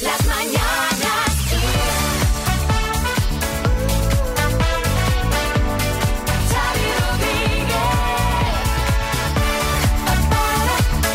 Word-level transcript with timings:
Las 0.00 0.26
mañanas. 0.26 1.34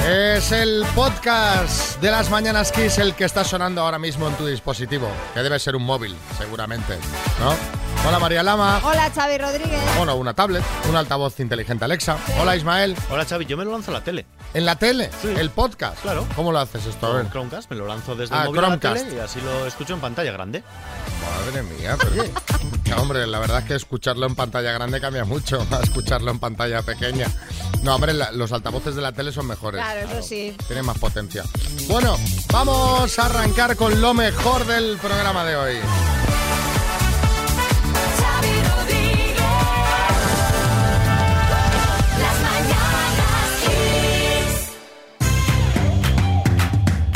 Es 0.07 0.51
el 0.51 0.83
podcast 0.95 2.01
de 2.01 2.09
las 2.09 2.29
Mañanas 2.31 2.71
Kiss 2.71 2.97
el 2.97 3.13
que 3.13 3.25
está 3.25 3.43
sonando 3.43 3.81
ahora 3.81 3.99
mismo 3.99 4.27
en 4.27 4.33
tu 4.35 4.45
dispositivo, 4.47 5.07
que 5.33 5.41
debe 5.41 5.59
ser 5.59 5.75
un 5.75 5.83
móvil, 5.83 6.15
seguramente, 6.37 6.97
¿no? 7.39 7.88
Hola 8.07 8.17
María 8.17 8.41
Lama. 8.41 8.81
Hola, 8.83 9.11
Xavi 9.13 9.37
Rodríguez. 9.37 9.79
Bueno, 9.97 10.15
una 10.15 10.33
tablet, 10.33 10.63
un 10.89 10.95
altavoz 10.95 11.39
inteligente 11.39 11.85
Alexa. 11.85 12.17
Hola 12.39 12.55
Ismael. 12.55 12.95
Hola 13.11 13.25
Xavi, 13.25 13.45
yo 13.45 13.55
me 13.57 13.65
lo 13.65 13.71
lanzo 13.71 13.91
a 13.91 13.95
la 13.95 14.03
tele. 14.03 14.25
¿En 14.53 14.65
la 14.65 14.77
tele? 14.77 15.11
Sí. 15.21 15.27
¿El 15.37 15.51
podcast? 15.51 15.99
Claro. 16.01 16.25
¿Cómo 16.35 16.51
lo 16.51 16.59
haces 16.59 16.85
esto? 16.87 17.05
A 17.07 17.13
ver. 17.17 17.29
Chromecast 17.29 17.69
me 17.69 17.75
lo 17.77 17.85
lanzo 17.85 18.15
desde 18.15 18.33
Ah, 18.33 18.43
el 18.43 18.45
móvil 18.47 18.59
a 18.59 18.69
la 18.69 18.79
Chromecast. 18.79 19.05
tele 19.05 19.17
y 19.17 19.19
así 19.19 19.41
lo 19.41 19.65
escucho 19.67 19.93
en 19.93 19.99
pantalla 19.99 20.31
grande. 20.31 20.63
Madre 21.45 21.61
mía, 21.63 21.97
pero... 21.99 22.23
Ya, 22.85 22.97
hombre, 22.97 23.27
la 23.27 23.37
verdad 23.39 23.59
es 23.59 23.65
que 23.65 23.75
escucharlo 23.75 24.25
en 24.25 24.33
pantalla 24.35 24.71
grande 24.71 24.99
cambia 24.99 25.25
mucho 25.25 25.63
a 25.71 25.79
escucharlo 25.83 26.31
en 26.31 26.39
pantalla 26.39 26.81
pequeña. 26.81 27.27
No, 27.83 27.95
hombre, 27.95 28.13
la- 28.13 28.31
los 28.31 28.51
altavoces 28.53 28.95
de 28.95 29.01
la 29.03 29.11
tele 29.11 29.31
son 29.31 29.45
mejores. 29.45 29.81
Claro, 29.83 29.99
eso 30.09 30.23
sí. 30.27 30.55
Tienen 30.67 30.85
más 30.85 30.97
potencia. 30.97 31.43
Bueno, 31.87 32.17
vamos 32.51 33.19
a 33.19 33.25
arrancar 33.25 33.75
con 33.75 34.01
lo 34.01 34.13
mejor 34.15 34.65
del 34.65 34.97
programa 34.97 35.43
de 35.45 35.55
hoy. 35.57 35.75
Xavi 38.69 38.77
Rodríguez. 38.77 38.98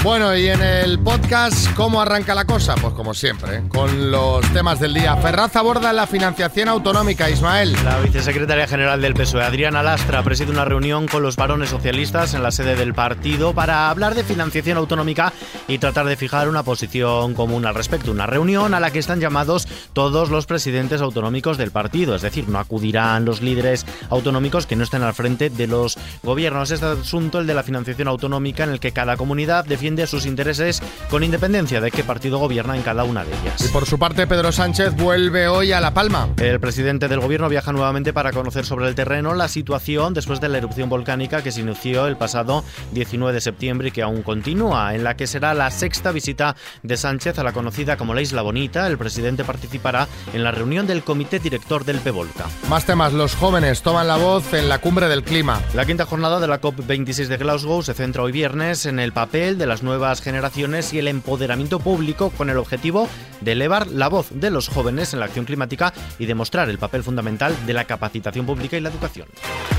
Bueno, 0.04 0.36
y 0.36 0.50
en 0.50 0.62
el 0.62 1.00
podcast, 1.00 1.74
¿cómo 1.76 2.02
arranca 2.02 2.36
la 2.36 2.44
cosa? 2.44 2.76
Pues 2.76 2.94
como 2.94 3.14
siempre, 3.14 3.56
¿eh? 3.56 3.64
con 3.70 4.12
los 4.12 4.46
temas 4.52 4.82
del 4.82 4.94
día. 4.94 5.16
Ferraz 5.16 5.56
aborda 5.56 5.94
la 5.94 6.08
financiación 6.08 6.68
autonómica, 6.68 7.30
Ismael. 7.30 7.72
La 7.86 8.00
vicesecretaria 8.00 8.68
general 8.68 9.02
del 9.02 9.14
PSOE, 9.14 9.46
Adriana 9.46 9.82
Lastra, 9.82 10.22
preside 10.22 10.52
una 10.52 10.66
reunión 10.66 11.08
con 11.08 11.24
los 11.24 11.38
varones 11.38 11.70
socialistas 11.70 12.34
en 12.34 12.44
la 12.44 12.52
sede 12.52 12.76
del 12.76 12.94
partido 12.94 13.54
para 13.54 13.90
hablar 13.90 14.14
de 14.14 14.26
financiación 14.26 14.78
autonómica 14.78 15.32
y 15.70 15.78
tratar 15.78 16.06
de 16.06 16.18
fijar 16.18 16.50
una 16.50 16.64
posición 16.64 17.34
común 17.34 17.66
al 17.66 17.74
respecto. 17.74 18.12
Una 18.12 18.28
reunión 18.28 18.74
a 18.74 18.82
la 18.82 18.92
que 18.92 19.00
están 19.00 19.22
llamados 19.22 19.70
todos 19.94 20.30
los 20.30 20.48
presidentes 20.48 21.00
autonómicos 21.00 21.58
del 21.58 21.72
partido, 21.72 22.14
es 22.14 22.24
decir, 22.24 22.50
no 22.50 22.60
acudirán 22.60 23.24
los 23.24 23.42
líderes 23.42 23.86
autonómicos 24.10 24.68
que 24.68 24.76
no 24.76 24.84
estén 24.84 25.02
al 25.02 25.14
frente 25.14 25.50
de 25.50 25.68
los 25.68 25.98
gobiernos. 26.24 26.72
Este 26.72 26.88
asunto, 26.88 27.40
el 27.40 27.48
de 27.48 27.54
la 27.54 27.64
financiación 27.64 28.10
autonómica, 28.10 28.66
en 28.66 28.72
el 28.72 28.82
que 28.82 28.92
cada 28.92 29.16
comunidad 29.16 29.64
defiende 29.64 29.93
sus 30.08 30.26
intereses 30.26 30.82
con 31.10 31.24
independencia 31.24 31.80
de 31.82 31.92
qué 31.92 32.04
partido 32.04 32.40
gobierna 32.40 32.76
en 32.76 32.82
cada 32.82 33.04
una 33.04 33.24
de 33.24 33.32
ellas. 33.32 33.66
Y 33.66 33.72
por 33.72 33.86
su 33.86 34.00
parte, 34.00 34.28
Pedro 34.28 34.52
Sánchez 34.52 34.96
vuelve 34.96 35.48
hoy 35.48 35.72
a 35.72 35.80
La 35.80 35.94
Palma. 35.94 36.30
El 36.38 36.60
presidente 36.60 37.08
del 37.08 37.20
gobierno 37.20 37.50
viaja 37.50 37.72
nuevamente 37.72 38.14
para 38.14 38.32
conocer 38.32 38.66
sobre 38.66 38.88
el 38.88 38.96
terreno 38.96 39.34
la 39.34 39.48
situación 39.48 40.14
después 40.14 40.42
de 40.42 40.50
la 40.50 40.58
erupción 40.58 40.90
volcánica 40.90 41.44
que 41.44 41.52
se 41.52 41.62
inició 41.62 42.08
el 42.08 42.18
pasado 42.18 42.64
19 42.92 43.34
de 43.34 43.42
septiembre 43.42 43.88
y 43.90 43.92
que 43.92 44.02
aún 44.02 44.24
continúa, 44.24 44.96
en 44.96 45.04
la 45.04 45.16
que 45.16 45.28
será 45.28 45.54
la 45.54 45.72
sexta 45.72 46.12
visita 46.12 46.56
de 46.82 46.98
Sánchez 46.98 47.40
a 47.40 47.44
la 47.44 47.54
conocida 47.54 47.98
como 47.98 48.14
la 48.14 48.22
Isla 48.22 48.42
Bonita. 48.42 48.88
El 48.88 48.98
presidente 48.98 49.44
participará 49.44 50.08
en 50.34 50.44
la 50.44 50.52
reunión 50.52 50.88
del 50.88 51.04
comité 51.04 51.40
director 51.40 51.86
del 51.86 52.00
PEVOLCA. 52.00 52.46
Más 52.70 52.86
temas, 52.86 53.14
los 53.14 53.36
jóvenes 53.36 53.82
toman 53.82 54.08
la 54.08 54.18
voz 54.18 54.54
en 54.54 54.70
la 54.70 54.80
cumbre 54.80 55.08
del 55.08 55.24
clima. 55.24 55.62
La 55.74 55.86
quinta 55.86 56.06
jornada 56.06 56.40
de 56.40 56.48
la 56.48 56.62
COP26 56.62 57.28
de 57.28 57.38
Glasgow 57.38 57.84
se 57.84 57.94
centra 57.94 58.24
hoy 58.24 58.32
viernes 58.32 58.86
en 58.86 59.00
el 59.00 59.12
papel 59.12 59.58
de 59.58 59.68
las 59.68 59.83
nuevas 59.84 60.22
generaciones 60.22 60.94
y 60.94 61.00
el 61.00 61.08
empoderamiento 61.08 61.80
público 61.80 62.32
con 62.32 62.50
el 62.50 62.58
objetivo 62.58 63.08
de 63.42 63.52
elevar 63.52 63.88
la 63.88 64.08
voz 64.08 64.28
de 64.32 64.50
los 64.50 64.70
jóvenes 64.70 65.14
en 65.14 65.20
la 65.20 65.26
acción 65.26 65.46
climática 65.46 65.94
y 66.18 66.26
demostrar 66.26 66.70
el 66.70 66.78
papel 66.78 67.04
fundamental 67.04 67.56
de 67.66 67.74
la 67.74 67.86
capacitación 67.86 68.46
pública 68.46 68.78
y 68.78 68.82
la 68.82 68.90
educación. 68.90 69.28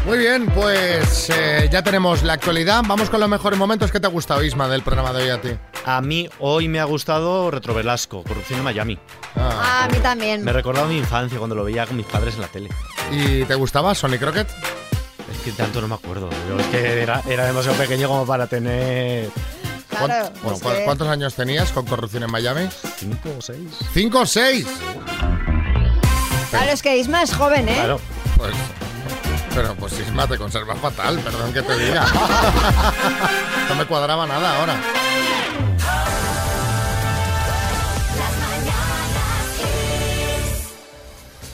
Muy 0.07 0.19
bien, 0.19 0.47
pues 0.47 1.31
eh, 1.31 1.69
ya 1.73 1.83
tenemos 1.83 2.23
la 2.23 2.35
actualidad. 2.35 2.83
Vamos 2.87 3.09
con 3.09 3.21
los 3.21 3.29
mejores 3.29 3.59
momentos. 3.59 3.91
¿Qué 3.91 4.01
te 4.01 4.07
ha 4.07 4.11
gustado, 4.11 4.43
Isma, 4.45 4.69
del 4.69 4.83
programa 4.83 5.13
de 5.13 5.23
hoy 5.23 5.31
a 5.31 5.41
ti? 5.41 5.51
A 5.87 6.01
mí 6.01 6.29
hoy 6.39 6.69
me 6.69 6.79
ha 6.81 6.85
gustado 6.85 7.51
Retro 7.51 7.75
Velasco, 7.75 8.23
Corrupción 8.23 8.59
en 8.59 8.65
Miami. 8.65 8.99
Ah. 9.37 9.55
Ah, 9.63 9.85
a 9.85 9.89
mí 9.89 9.99
también. 9.99 10.45
Me 10.45 10.51
ha 10.51 10.55
recordado 10.55 10.87
mi 10.87 10.99
infancia 10.99 11.39
cuando 11.39 11.55
lo 11.57 11.65
veía 11.65 11.87
con 11.87 11.97
mis 11.97 12.07
padres 12.07 12.35
en 12.35 12.43
la 12.43 12.49
tele. 12.49 12.69
¿Y 13.11 13.45
te 13.45 13.55
gustaba 13.55 13.95
Sonic 13.95 14.23
Rocket? 14.23 14.49
Es 15.33 15.39
que 15.45 15.53
tanto 15.53 15.81
no 15.81 15.89
me 15.89 15.95
acuerdo. 15.95 16.29
Yo 16.49 16.59
es 16.59 16.67
que 16.67 17.03
era, 17.03 17.23
era 17.29 17.47
demasiado 17.47 17.77
pequeño 17.79 18.09
como 18.09 18.27
para 18.27 18.47
tener 18.47 19.31
Claro, 19.99 20.31
¿Cuán- 20.31 20.43
bueno, 20.43 20.57
es 20.57 20.63
¿cu- 20.63 20.69
que- 20.71 20.85
¿Cuántos 20.85 21.09
años 21.09 21.35
tenías 21.35 21.71
con 21.73 21.87
corrupción 21.87 22.23
en 22.25 22.31
Miami? 22.31 22.69
cinco 22.99 23.31
o 23.39 23.41
seis. 23.43 23.71
¿Cinco 23.93 24.21
o 24.21 24.27
seis? 24.27 24.67
Claro, 26.51 26.71
es 26.73 26.83
que 26.83 26.97
Isma 26.99 27.23
es 27.23 27.35
joven, 27.35 27.69
¿eh? 27.69 27.75
Claro. 27.75 28.01
Pues, 28.37 28.55
pero 29.55 29.75
pues 29.77 29.99
Isma 29.99 30.27
te 30.27 30.37
conserva 30.39 30.75
fatal, 30.77 31.19
perdón 31.21 31.53
que 31.53 31.63
te 31.63 31.79
diga. 31.79 32.07
no 33.69 33.75
me 33.77 33.85
cuadraba 33.87 34.27
nada 34.27 34.59
ahora. 34.59 34.77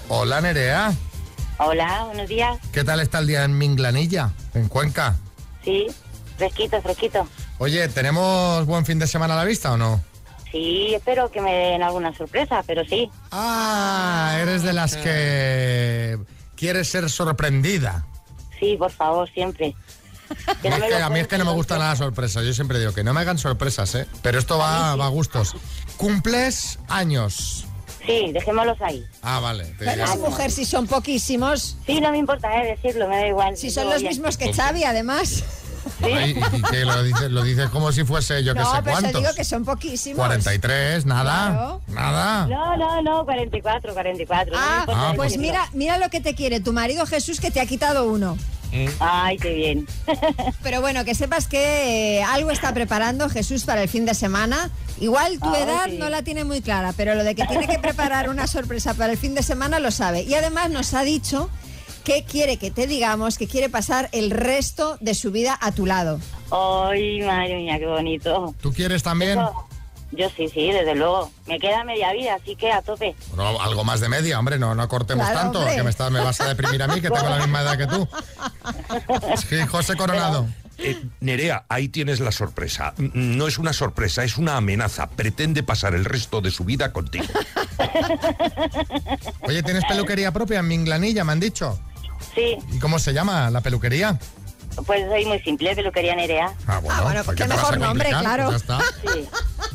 Hola 0.09 0.41
Nerea, 0.41 0.93
Hola, 1.59 2.05
buenos 2.07 2.29
días. 2.29 2.59
¿qué 2.73 2.85
tal 2.85 3.01
está 3.01 3.19
el 3.19 3.27
día 3.27 3.45
en 3.45 3.57
Minglanilla, 3.57 4.31
en 4.55 4.69
Cuenca? 4.69 5.17
Sí, 5.65 5.87
fresquito, 6.39 6.81
fresquito. 6.81 7.29
Oye, 7.63 7.89
¿tenemos 7.89 8.65
buen 8.65 8.87
fin 8.87 8.99
de 8.99 9.07
semana 9.07 9.35
a 9.35 9.37
la 9.37 9.45
vista 9.45 9.71
o 9.73 9.77
no? 9.77 10.03
Sí, 10.51 10.95
espero 10.95 11.31
que 11.31 11.43
me 11.43 11.53
den 11.53 11.83
alguna 11.83 12.17
sorpresa, 12.17 12.65
pero 12.67 12.87
sí. 12.87 13.11
Ah, 13.31 14.35
eres 14.41 14.63
de 14.63 14.73
las 14.73 14.97
que 14.97 16.19
quieres 16.57 16.89
ser 16.89 17.11
sorprendida. 17.11 18.07
Sí, 18.59 18.77
por 18.79 18.91
favor, 18.91 19.31
siempre. 19.31 19.75
Que 20.63 20.71
no 20.71 20.77
Es 20.77 20.81
me 20.81 20.89
que 20.89 20.99
lo 20.99 21.05
a 21.05 21.11
mí 21.11 21.21
es 21.21 21.29
que 21.29 21.37
no 21.37 21.45
me 21.45 21.53
gustan 21.53 21.81
nada 21.81 21.91
las 21.91 21.99
sorpresas. 21.99 22.47
Yo 22.47 22.55
siempre 22.55 22.79
digo 22.79 22.95
que 22.95 23.05
no 23.05 23.13
me 23.13 23.21
hagan 23.21 23.37
sorpresas, 23.37 23.95
¿eh? 23.95 24.07
Pero 24.23 24.39
esto 24.39 24.57
va, 24.57 24.97
va 24.97 25.05
a 25.05 25.11
gustos. 25.11 25.55
¿Cumples 25.99 26.79
años? 26.89 27.67
Sí, 28.07 28.33
dejémoslos 28.33 28.81
ahí. 28.81 29.05
Ah, 29.21 29.39
vale. 29.39 29.67
te 29.79 29.85
Pero 29.85 30.17
mujer, 30.17 30.51
si 30.51 30.65
son 30.65 30.87
poquísimos. 30.87 31.77
Sí, 31.85 32.01
no 32.01 32.11
me 32.11 32.17
importa 32.17 32.63
eh, 32.63 32.75
decirlo, 32.75 33.07
me 33.07 33.17
da 33.17 33.27
igual. 33.27 33.57
Si 33.59 33.71
son 33.71 33.91
los 33.91 34.03
mismos 34.03 34.39
que 34.39 34.51
Xavi, 34.51 34.85
además. 34.85 35.45
Ay, 36.03 36.35
y, 36.53 36.57
y 36.57 36.63
que 36.63 36.85
lo 36.85 37.03
dices, 37.03 37.31
lo 37.31 37.43
dices 37.43 37.69
como 37.71 37.93
si 37.93 38.05
fuese 38.05 38.43
yo 38.45 38.55
que 38.55 38.61
No, 38.61 38.67
sé 38.75 38.83
pero 38.83 38.97
te 38.97 39.03
cuántos. 39.03 39.23
digo 39.23 39.35
que 39.35 39.45
son 39.45 39.65
poquísimos. 39.65 40.17
43, 40.19 41.07
nada. 41.07 41.51
Claro. 41.51 41.81
Nada. 41.89 42.47
No, 42.47 42.77
no, 42.77 43.03
no, 43.03 43.25
44, 43.25 43.93
44. 43.93 44.55
no 44.55 44.61
me 44.61 44.67
Ah, 44.67 44.79
importa 44.81 45.09
Ah, 45.11 45.13
pues 45.17 45.39
mira, 45.39 45.69
mira 45.73 45.99
lo 45.99 46.09
que 46.11 46.21
te 46.21 46.35
quiere 46.35 46.61
tu 46.61 46.73
marido 46.73 47.07
Jesús 47.07 47.41
que 47.41 47.51
te 47.51 47.61
ha 47.61 47.67
quitado 47.67 48.11
uno. 48.11 48.37
Ay, 49.01 49.37
qué 49.39 49.53
bien. 49.53 49.87
Pero 50.63 50.81
bueno, 50.81 51.05
que 51.05 51.17
sepas 51.17 51.49
que 51.49 52.19
eh, 52.19 52.23
algo 52.23 52.53
está 52.53 52.73
preparando 52.73 53.29
Jesús 53.29 53.65
para 53.65 53.83
el 53.83 53.89
fin 53.89 54.07
de 54.07 54.15
semana. 54.15 54.71
Igual 55.01 55.41
tu 55.41 55.49
Ay, 55.53 55.63
edad 55.63 55.85
sí. 55.87 55.97
no 55.99 56.09
la 56.09 56.23
tiene 56.23 56.45
muy 56.45 56.61
clara, 56.61 56.93
pero 56.97 57.15
lo 57.17 57.25
de 57.25 57.35
que 57.35 57.45
tiene 57.47 57.67
que 57.67 57.79
preparar 57.81 58.29
una 58.29 58.47
sorpresa 58.47 58.95
para 58.95 59.11
el 59.13 59.19
fin 59.19 59.35
de 59.35 59.43
semana 59.43 59.81
lo 59.81 59.91
sabe. 59.91 60.23
Y 60.23 60.35
además 60.35 60.71
nos 60.71 60.95
ha 60.95 61.03
dicho 61.03 61.51
que 62.11 62.25
quiere 62.25 62.57
que 62.57 62.73
te 62.73 62.89
digamos 62.89 63.39
que 63.39 63.47
quiere 63.47 63.69
pasar 63.69 64.09
el 64.11 64.33
resto 64.33 64.99
de 65.01 65.15
su 65.15 65.31
vida 65.31 65.57
a 65.61 65.71
tu 65.71 65.87
lado. 65.87 66.19
Ay, 66.51 67.21
madre 67.23 67.55
mía, 67.57 67.79
qué 67.79 67.87
bonito. 67.87 68.53
¿Tú 68.61 68.73
quieres 68.73 69.05
también? 69.05 69.39
Eso- 69.39 69.67
Yo 70.11 70.29
sí, 70.37 70.49
sí, 70.49 70.73
desde 70.73 70.97
luego. 70.97 71.31
Me 71.47 71.61
queda 71.61 71.85
media 71.85 72.13
vida, 72.13 72.35
así 72.35 72.57
que 72.57 72.73
a 72.73 72.83
tope. 72.83 73.15
Bueno, 73.33 73.61
algo 73.63 73.85
más 73.85 74.01
de 74.01 74.09
media, 74.09 74.41
hombre, 74.41 74.59
no, 74.59 74.75
no 74.75 74.89
cortemos 74.89 75.25
Claro, 75.25 75.41
tanto, 75.41 75.59
hombre. 75.61 75.77
que 75.77 75.83
me, 75.85 75.91
estás- 75.91 76.11
me 76.11 76.19
vas 76.19 76.41
a 76.41 76.49
deprimir 76.49 76.83
a 76.83 76.89
mí, 76.89 77.01
que 77.01 77.11
tengo 77.11 77.29
la 77.29 77.39
misma 77.39 77.63
edad 77.63 77.79
que 77.79 77.87
tú. 77.87 78.09
Sí, 79.49 79.57
José 79.69 79.95
Coronado. 79.97 80.49
Eh, 80.79 81.01
Nerea, 81.21 81.65
ahí 81.69 81.89
tienes 81.91 82.19
la 82.19 82.33
sorpresa. 82.33 82.93
No 82.97 83.47
es 83.47 83.59
una 83.59 83.73
sorpresa, 83.73 84.25
es 84.25 84.37
una 84.39 84.57
amenaza. 84.57 85.09
Pretende 85.11 85.63
pasar 85.63 85.95
el 85.95 86.05
resto 86.07 86.41
de 86.41 86.51
su 86.51 86.65
vida 86.65 86.93
contigo. 86.93 87.27
Oye, 89.43 89.63
¿tienes 89.63 89.85
peluquería 89.85 90.33
propia 90.33 90.59
en 90.61 90.69
Minglanilla, 90.69 91.23
me 91.23 91.33
han 91.33 91.41
dicho? 91.41 91.79
Sí, 92.35 92.57
¿Y 92.73 92.79
cómo 92.79 92.99
se 92.99 93.13
llama 93.13 93.51
la 93.51 93.61
peluquería? 93.61 94.19
pues 94.87 95.03
soy 95.11 95.27
muy 95.27 95.39
simple, 95.41 95.75
peluquería 95.75 96.15
Nerea. 96.15 96.55
Ah, 96.67 96.79
bueno, 96.79 96.97
Ah, 96.99 97.03
bueno, 97.03 97.25
¿por 97.25 97.35
qué 97.35 97.43
te 97.43 97.49
vas 97.49 97.57
mejor 97.59 97.79
nombre, 97.79 98.11
complicar? 98.11 98.23
claro. 98.37 98.51
Pues 98.51 98.67
ya 98.67 98.77
está. 98.77 99.13
Sí. 99.13 99.29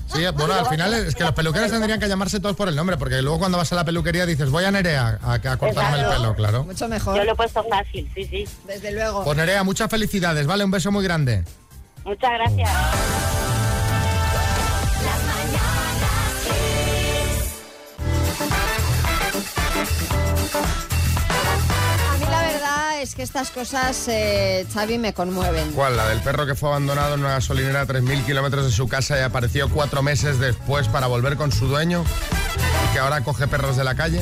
Sí, 0.07 0.21
bueno, 0.33 0.53
al 0.53 0.67
final 0.67 0.93
es 0.93 1.13
que 1.15 1.23
los 1.23 1.33
peluqueros 1.33 1.69
tendrían 1.69 1.99
que 1.99 2.07
llamarse 2.07 2.39
todos 2.39 2.55
por 2.55 2.69
el 2.69 2.75
nombre, 2.75 2.95
porque 2.97 3.21
luego 3.21 3.37
cuando 3.39 3.57
vas 3.57 3.71
a 3.73 3.75
la 3.75 3.83
peluquería 3.83 4.25
dices, 4.25 4.49
voy 4.49 4.63
a 4.63 4.71
Nerea 4.71 5.19
a, 5.21 5.33
a 5.33 5.57
cortarme 5.57 5.99
el 5.99 6.05
pelo, 6.07 6.33
claro. 6.35 6.63
Mucho 6.63 6.85
Yo 6.85 6.89
mejor, 6.89 7.25
lo 7.25 7.31
he 7.33 7.35
puesto 7.35 7.63
fácil, 7.69 8.09
sí, 8.15 8.23
sí. 8.25 8.47
desde 8.65 8.93
luego. 8.93 9.23
Pues 9.25 9.35
Nerea, 9.37 9.63
muchas 9.63 9.89
felicidades, 9.91 10.47
¿vale? 10.47 10.63
Un 10.63 10.71
beso 10.71 10.91
muy 10.91 11.03
grande. 11.03 11.43
Muchas 12.05 12.31
gracias. 12.31 12.69
Es 23.05 23.13
que 23.13 23.21
estas 23.21 23.51
cosas, 23.51 24.07
eh, 24.07 24.65
Xavi, 24.73 24.97
me 24.97 25.13
conmueven. 25.13 25.73
¿Cuál? 25.73 25.95
La 25.95 26.09
del 26.09 26.21
perro 26.21 26.47
que 26.47 26.55
fue 26.55 26.69
abandonado 26.69 27.13
en 27.13 27.19
una 27.19 27.33
gasolinera 27.33 27.81
a 27.81 27.85
3.000 27.85 28.25
kilómetros 28.25 28.65
de 28.65 28.71
su 28.71 28.87
casa 28.87 29.15
y 29.19 29.21
apareció 29.21 29.69
cuatro 29.69 30.01
meses 30.01 30.39
después 30.39 30.87
para 30.87 31.05
volver 31.05 31.37
con 31.37 31.51
su 31.51 31.67
dueño, 31.67 32.03
que 32.93 32.99
ahora 32.99 33.21
coge 33.21 33.47
perros 33.47 33.77
de 33.77 33.83
la 33.83 33.93
calle. 33.93 34.21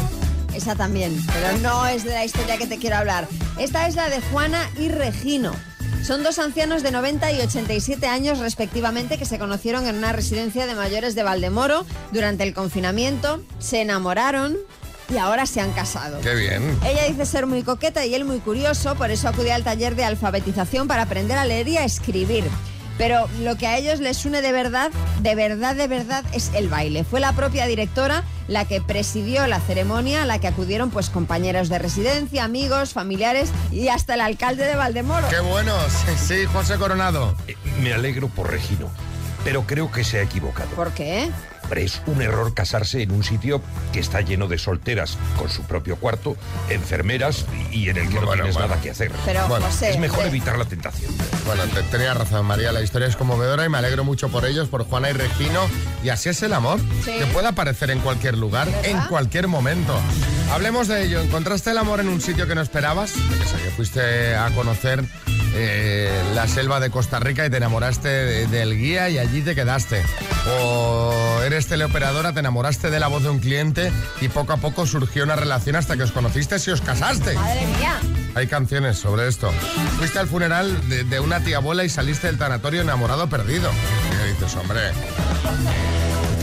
Esa 0.54 0.76
también, 0.76 1.18
pero 1.28 1.58
no 1.60 1.88
es 1.88 2.04
de 2.04 2.12
la 2.12 2.26
historia 2.26 2.58
que 2.58 2.68
te 2.68 2.78
quiero 2.78 2.98
hablar. 2.98 3.30
Esta 3.58 3.88
es 3.88 3.96
la 3.96 4.10
de 4.10 4.20
Juana 4.20 4.70
y 4.78 4.90
Regino. 4.90 5.54
Son 6.04 6.22
dos 6.22 6.38
ancianos 6.38 6.84
de 6.84 6.92
90 6.92 7.32
y 7.32 7.40
87 7.40 8.06
años 8.08 8.40
respectivamente 8.40 9.18
que 9.18 9.24
se 9.24 9.40
conocieron 9.40 9.88
en 9.88 9.96
una 9.96 10.12
residencia 10.12 10.66
de 10.66 10.76
mayores 10.76 11.16
de 11.16 11.24
Valdemoro 11.24 11.86
durante 12.12 12.44
el 12.44 12.54
confinamiento, 12.54 13.42
se 13.60 13.80
enamoraron 13.80 14.58
y 15.14 15.18
ahora 15.18 15.46
se 15.46 15.62
han 15.62 15.72
casado. 15.72 16.20
Qué 16.22 16.34
bien. 16.34 16.78
Ella 16.86 17.06
dice 17.08 17.26
ser 17.26 17.46
muy 17.46 17.64
coqueta 17.64 18.06
y 18.06 18.16
él 18.16 18.26
muy 18.26 18.40
curioso, 18.40 18.96
por 18.96 19.12
eso 19.12 19.28
acude 19.28 19.52
al 19.52 19.64
taller 19.64 19.96
de 19.96 20.06
alfabetización 20.06 20.88
para 20.88 21.04
aprender 21.04 21.38
a 21.38 21.46
leer 21.46 21.68
y 21.68 21.78
a 21.78 21.86
escribir. 21.86 22.44
Pero 22.98 23.28
lo 23.42 23.56
que 23.56 23.66
a 23.66 23.78
ellos 23.78 24.00
les 24.00 24.24
une 24.26 24.42
de 24.42 24.52
verdad, 24.52 24.92
de 25.22 25.34
verdad, 25.34 25.76
de 25.76 25.88
verdad, 25.88 26.24
es 26.32 26.52
el 26.54 26.70
baile. 26.70 27.04
Fue 27.04 27.20
la 27.20 27.34
propia 27.34 27.66
directora 27.66 28.24
la 28.48 28.66
que 28.66 28.82
presidió 28.82 29.48
la 29.48 29.60
ceremonia, 29.60 30.24
a 30.24 30.26
la 30.26 30.40
que 30.40 30.48
acudieron 30.48 30.92
pues 30.92 31.10
compañeros 31.10 31.70
de 31.70 31.80
residencia, 31.80 32.44
amigos, 32.44 32.94
familiares 32.94 33.50
y 33.72 33.88
hasta 33.88 34.14
el 34.14 34.22
alcalde 34.22 34.66
de 34.66 34.76
Valdemoro. 34.76 35.28
Qué 35.30 35.40
bueno. 35.40 35.74
Sí, 35.90 36.36
sí, 36.36 36.46
José 36.46 36.78
Coronado. 36.78 37.36
Eh, 37.48 37.56
Me 37.82 37.94
alegro 37.94 38.28
por 38.28 38.52
Regino, 38.52 38.90
pero 39.44 39.64
creo 39.66 39.92
que 39.92 40.04
se 40.04 40.20
ha 40.20 40.22
equivocado. 40.22 40.70
¿Por 40.76 40.92
qué? 40.94 41.32
Hombre, 41.74 41.86
es 41.86 42.02
un 42.06 42.22
error 42.22 42.54
casarse 42.54 43.02
en 43.02 43.10
un 43.12 43.24
sitio 43.24 43.60
que 43.94 44.00
está 44.00 44.22
lleno 44.22 44.48
de 44.48 44.60
solteras 44.60 45.18
con 45.40 45.50
su 45.50 45.64
propio 45.64 45.96
cuarto, 45.96 46.38
enfermeras 46.70 47.46
y 47.72 47.90
en 47.90 47.98
el 47.98 48.10
que 48.10 48.14
no 48.14 48.28
Bueno, 48.28 48.44
tienes 48.44 48.54
bueno. 48.54 48.68
nada 48.70 48.80
que 48.80 48.92
hacer. 48.92 49.12
Pero 49.26 49.48
Bueno, 49.48 49.66
José, 49.66 49.90
es 49.90 49.98
mejor 49.98 50.22
de- 50.22 50.30
evitar 50.30 50.56
la 50.60 50.66
tentación. 50.66 51.12
Bueno, 51.48 51.64
te, 51.64 51.82
tenía 51.82 52.14
razón, 52.14 52.46
María. 52.46 52.72
La 52.72 52.82
historia 52.84 53.08
es 53.08 53.16
conmovedora 53.16 53.66
y 53.66 53.70
me 53.70 53.80
alegro 53.80 54.04
mucho 54.04 54.30
por 54.30 54.46
ellos, 54.46 54.68
por 54.70 54.84
Juana 54.86 55.10
y 55.10 55.14
Regino. 55.14 55.62
Y 56.04 56.10
así 56.10 56.30
es 56.30 56.44
el 56.44 56.54
amor, 56.54 56.80
Sí. 57.04 57.14
que 57.18 57.26
puede 57.34 57.48
aparecer 57.48 57.90
en 57.90 58.02
cualquier 58.02 58.38
lugar, 58.38 58.68
¿Verdad? 58.68 58.86
en 58.86 59.02
cualquier 59.08 59.48
momento. 59.48 60.00
Hablemos 60.52 60.88
de 60.88 61.06
ello. 61.06 61.22
¿Encontraste 61.22 61.72
el 61.72 61.80
amor 61.80 62.00
en 62.02 62.08
un 62.08 62.22
sitio 62.22 62.46
que 62.46 62.54
no 62.54 62.62
esperabas? 62.62 63.10
Sé, 63.10 63.64
que 63.64 63.72
fuiste 63.72 64.36
a 64.36 64.52
conocer 64.52 65.04
eh, 65.56 66.12
la 66.34 66.48
selva 66.48 66.80
de 66.80 66.90
Costa 66.90 67.20
Rica 67.20 67.46
y 67.46 67.50
te 67.50 67.58
enamoraste 67.58 68.08
de- 68.08 68.48
del 68.48 68.78
guía 68.78 69.10
y 69.10 69.18
allí 69.18 69.42
te 69.42 69.56
quedaste. 69.56 70.04
O 70.60 71.40
eres 71.46 71.68
teleoperadora, 71.68 72.34
te 72.34 72.40
enamoraste 72.42 72.90
de 72.90 73.00
la 73.00 73.08
voz 73.08 73.24
de 73.24 73.30
un 73.30 73.40
cliente 73.40 73.92
y 74.22 74.28
poco 74.30 74.54
a 74.54 74.58
poco 74.58 74.86
surgió 74.86 75.24
una 75.24 75.36
relación 75.36 75.76
hasta 75.76 75.96
que 75.96 76.04
os 76.04 76.12
conociste 76.12 76.56
y 76.66 76.70
os 76.72 76.82
casaste. 76.82 77.34
Madre 77.34 77.66
mía. 77.78 78.00
Hay 78.36 78.48
canciones 78.48 78.98
sobre 78.98 79.28
esto. 79.28 79.52
Fuiste 79.98 80.20
al 80.20 80.28
funeral 80.28 80.90
de, 80.90 81.04
de 81.04 81.20
una 81.20 81.40
tía 81.44 81.58
abuela 81.58 81.84
y 81.84 81.90
saliste 81.90 82.28
del 82.28 82.38
tanatorio 82.38 82.82
enamorado 82.82 83.30
perdido. 83.30 83.70
Y 84.26 84.32
dices, 84.34 84.56
hombre, 84.56 84.80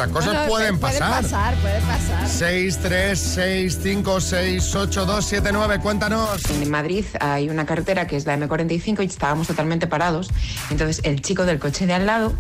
estas 0.00 0.12
cosas 0.12 0.32
Bueno, 0.32 0.48
pueden 0.48 0.78
puede 0.78 0.98
pasar. 0.98 1.22
pasar, 1.22 1.54
puede 1.56 1.80
pasar. 1.80 2.28
6, 2.28 2.78
3, 2.82 3.18
6, 3.18 3.78
5, 3.82 4.20
6, 4.20 4.74
8, 4.74 5.06
2, 5.06 5.24
7, 5.26 5.50
9, 5.52 5.78
cuéntanos. 5.80 6.42
En 6.50 6.70
Madrid 6.70 7.04
hay 7.20 7.48
una 7.50 7.66
carretera 7.66 8.06
que 8.06 8.16
es 8.16 8.24
la 8.24 8.36
M45 8.38 9.02
y 9.02 9.06
estábamos 9.06 9.46
totalmente 9.46 9.86
parados. 9.86 10.30
Entonces 10.70 11.00
el 11.04 11.20
chico 11.20 11.44
del 11.44 11.58
coche 11.58 11.86
de 11.86 11.92
al 11.92 12.06
lado 12.06 12.32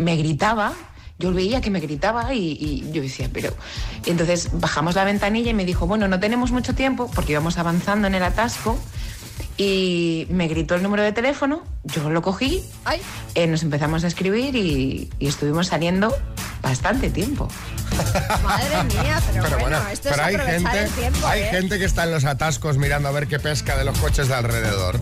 me 0.00 0.16
gritaba, 0.16 0.72
yo 1.18 1.32
veía 1.32 1.60
que 1.60 1.70
me 1.70 1.80
gritaba 1.80 2.34
y, 2.34 2.56
y 2.60 2.90
yo 2.92 3.02
decía, 3.02 3.28
pero... 3.32 3.54
Y 4.04 4.10
entonces 4.10 4.50
bajamos 4.52 4.96
la 4.96 5.04
ventanilla 5.04 5.50
y 5.50 5.54
me 5.54 5.64
dijo, 5.64 5.86
bueno, 5.86 6.08
no 6.08 6.18
tenemos 6.18 6.50
mucho 6.50 6.74
tiempo 6.74 7.10
porque 7.14 7.32
íbamos 7.32 7.56
avanzando 7.56 8.08
en 8.08 8.16
el 8.16 8.22
atasco 8.24 8.78
y 9.56 10.26
me 10.30 10.48
gritó 10.48 10.74
el 10.74 10.82
número 10.82 11.02
de 11.02 11.12
teléfono, 11.12 11.62
yo 11.84 12.10
lo 12.10 12.22
cogí, 12.22 12.62
Ay, 12.84 13.00
eh, 13.34 13.46
nos 13.46 13.62
empezamos 13.62 14.04
a 14.04 14.06
escribir 14.08 14.54
y, 14.56 15.10
y 15.18 15.26
estuvimos 15.28 15.68
saliendo 15.68 16.16
bastante 16.62 17.10
tiempo. 17.10 17.48
madre 18.42 18.82
mía, 18.84 19.20
pero, 19.30 19.44
Pero 19.44 19.58
bueno, 19.58 19.76
bueno, 19.78 19.88
esto 19.92 20.08
pero 20.10 20.22
es 20.22 20.28
hay 20.28 20.36
gente, 20.36 20.78
el 20.82 20.90
tiempo, 20.90 21.26
hay 21.26 21.42
¿eh? 21.42 21.48
gente 21.50 21.78
que 21.78 21.84
está 21.84 22.04
en 22.04 22.10
los 22.10 22.24
atascos 22.24 22.76
mirando 22.78 23.08
a 23.08 23.12
ver 23.12 23.28
qué 23.28 23.38
pesca 23.38 23.76
de 23.76 23.84
los 23.84 23.96
coches 23.98 24.26
de 24.28 24.34
alrededor. 24.34 24.98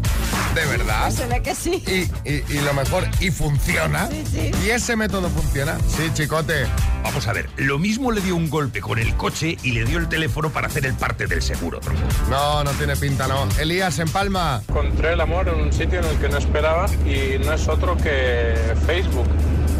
De 0.54 0.66
verdad. 0.66 1.10
Se 1.10 1.25
ve 1.26 1.40
que 1.43 1.54
sí. 1.54 1.82
Y, 1.87 2.31
y- 2.31 2.44
y 2.49 2.60
lo 2.60 2.75
mejor, 2.75 3.08
y 3.20 3.31
funciona. 3.31 4.08
Sí, 4.08 4.25
sí. 4.31 4.50
Y 4.66 4.70
ese 4.70 4.96
método 4.96 5.31
funciona. 5.31 5.78
Sí, 5.88 6.10
chicote. 6.12 6.66
Vamos 7.02 7.26
a 7.26 7.32
ver, 7.32 7.49
lo 7.56 7.78
mismo 7.78 8.12
le 8.12 8.20
dio 8.20 8.37
un 8.37 8.50
golpe 8.50 8.81
con 8.82 8.99
el 8.99 9.16
coche 9.16 9.56
y 9.62 9.72
le 9.72 9.84
dio 9.84 9.99
el 9.99 10.08
teléfono 10.08 10.50
para 10.50 10.66
hacer 10.66 10.84
el 10.84 10.94
parte 10.94 11.26
del 11.26 11.40
seguro. 11.40 11.81
No, 12.28 12.62
no 12.62 12.70
tiene 12.72 12.96
pinta, 12.96 13.26
no. 13.26 13.49
Elías, 13.58 13.99
en 13.99 14.08
Palma. 14.10 14.41
Encontré 14.68 15.12
el 15.12 15.20
amor 15.20 15.48
en 15.48 15.60
un 15.60 15.72
sitio 15.72 16.00
en 16.00 16.04
el 16.04 16.18
que 16.18 16.28
no 16.28 16.38
esperaba 16.38 16.86
y 17.06 17.38
no 17.44 17.52
es 17.52 17.68
otro 17.68 17.96
que 17.96 18.54
Facebook. 18.86 19.26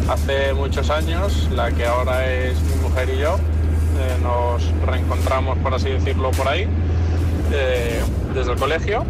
Hace 0.09 0.53
muchos 0.53 0.89
años, 0.89 1.49
la 1.51 1.71
que 1.71 1.85
ahora 1.85 2.29
es 2.29 2.61
mi 2.61 2.75
mujer 2.81 3.09
y 3.09 3.19
yo, 3.19 3.35
eh, 3.35 4.17
nos 4.21 4.63
reencontramos, 4.85 5.57
por 5.59 5.73
así 5.73 5.89
decirlo, 5.89 6.31
por 6.31 6.47
ahí, 6.47 6.67
eh, 7.51 8.01
desde 8.33 8.51
el 8.51 8.57
colegio 8.57 9.05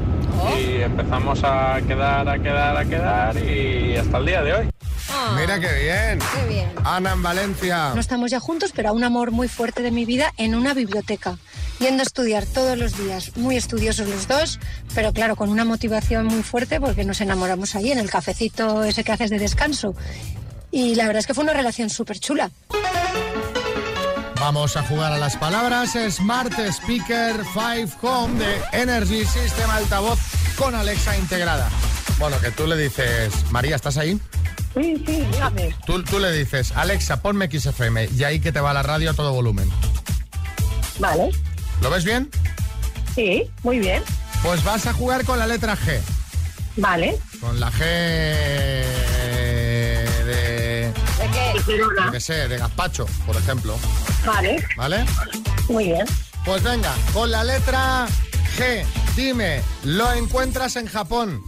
y 0.59 0.81
empezamos 0.81 1.43
a 1.43 1.79
quedar, 1.87 2.27
a 2.27 2.39
quedar, 2.39 2.77
a 2.77 2.85
quedar 2.85 3.37
y 3.37 3.95
hasta 3.97 4.17
el 4.17 4.25
día 4.25 4.43
de 4.43 4.53
hoy. 4.53 4.72
Ah, 5.15 5.35
Mira 5.39 5.59
qué 5.59 5.71
bien. 5.83 6.19
Qué 6.33 6.47
bien. 6.47 6.71
Ana 6.83 7.13
en 7.13 7.21
Valencia. 7.21 7.91
No 7.93 8.01
estamos 8.01 8.31
ya 8.31 8.39
juntos, 8.39 8.71
pero 8.75 8.89
a 8.89 8.91
un 8.91 9.03
amor 9.03 9.31
muy 9.31 9.47
fuerte 9.47 9.81
de 9.83 9.91
mi 9.91 10.05
vida 10.05 10.33
en 10.37 10.55
una 10.55 10.73
biblioteca, 10.73 11.37
yendo 11.79 12.01
a 12.01 12.05
estudiar 12.05 12.45
todos 12.45 12.77
los 12.77 12.97
días, 12.97 13.37
muy 13.37 13.55
estudiosos 13.55 14.07
los 14.07 14.27
dos, 14.27 14.59
pero 14.95 15.13
claro, 15.13 15.35
con 15.35 15.49
una 15.49 15.65
motivación 15.65 16.25
muy 16.25 16.43
fuerte 16.43 16.81
porque 16.81 17.05
nos 17.05 17.21
enamoramos 17.21 17.75
ahí 17.75 17.91
en 17.91 17.99
el 17.99 18.09
cafecito 18.09 18.83
ese 18.83 19.03
que 19.03 19.11
haces 19.11 19.29
de 19.29 19.39
descanso. 19.39 19.95
Y 20.71 20.95
la 20.95 21.05
verdad 21.05 21.19
es 21.19 21.27
que 21.27 21.33
fue 21.35 21.43
una 21.43 21.53
relación 21.53 21.89
súper 21.89 22.19
chula. 22.19 22.49
Vamos 24.39 24.75
a 24.75 24.83
jugar 24.83 25.13
a 25.13 25.17
las 25.17 25.37
palabras 25.37 25.95
Smart 26.09 26.51
Speaker 26.59 27.45
5 27.53 27.97
Home 28.01 28.43
de 28.43 28.61
Energy 28.73 29.23
System 29.23 29.69
Altavoz 29.69 30.19
con 30.57 30.75
Alexa 30.75 31.15
integrada. 31.17 31.69
Bueno, 32.19 32.37
que 32.41 32.51
tú 32.51 32.67
le 32.67 32.75
dices, 32.75 33.31
María, 33.51 33.75
¿estás 33.75 33.97
ahí? 33.97 34.19
Sí, 34.73 35.03
sí, 35.05 35.25
dígame. 35.31 35.75
Tú, 35.85 36.01
tú 36.03 36.19
le 36.19 36.31
dices, 36.31 36.71
Alexa, 36.71 37.21
ponme 37.21 37.49
XFM 37.49 38.09
y 38.15 38.23
ahí 38.23 38.39
que 38.39 38.51
te 38.51 38.59
va 38.59 38.73
la 38.73 38.83
radio 38.83 39.11
a 39.11 39.13
todo 39.13 39.31
volumen. 39.33 39.69
Vale. 40.99 41.31
¿Lo 41.81 41.89
ves 41.89 42.03
bien? 42.03 42.29
Sí, 43.15 43.43
muy 43.61 43.79
bien. 43.79 44.01
Pues 44.41 44.63
vas 44.63 44.87
a 44.87 44.93
jugar 44.93 45.25
con 45.25 45.37
la 45.39 45.47
letra 45.47 45.77
G. 45.77 45.99
Vale. 46.77 47.17
Con 47.39 47.59
la 47.59 47.71
G 47.71 47.79
de... 50.25 50.91
¿De 50.91 51.29
qué? 51.31 51.61
Girona. 51.65 52.11
qué 52.11 52.19
sé, 52.19 52.47
de 52.47 52.57
gazpacho, 52.57 53.05
por 53.25 53.35
ejemplo. 53.37 53.77
Vale. 54.25 54.65
¿Vale? 54.75 55.05
Muy 55.69 55.85
bien. 55.85 56.05
Pues 56.45 56.63
venga, 56.63 56.93
con 57.13 57.31
la 57.31 57.43
letra 57.43 58.07
G, 58.57 58.83
dime, 59.15 59.61
¿lo 59.83 60.11
encuentras 60.13 60.75
en 60.75 60.87
Japón? 60.87 61.41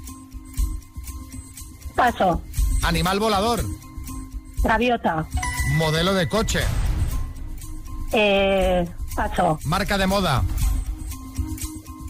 Paso. 1.96 2.42
Animal 2.86 3.20
volador, 3.20 3.64
Gaviota. 4.64 5.26
modelo 5.76 6.14
de 6.14 6.28
coche, 6.30 6.62
Eh, 8.12 8.88
paso. 9.16 9.60
marca 9.66 9.98
de 9.98 10.06
moda, 10.08 10.44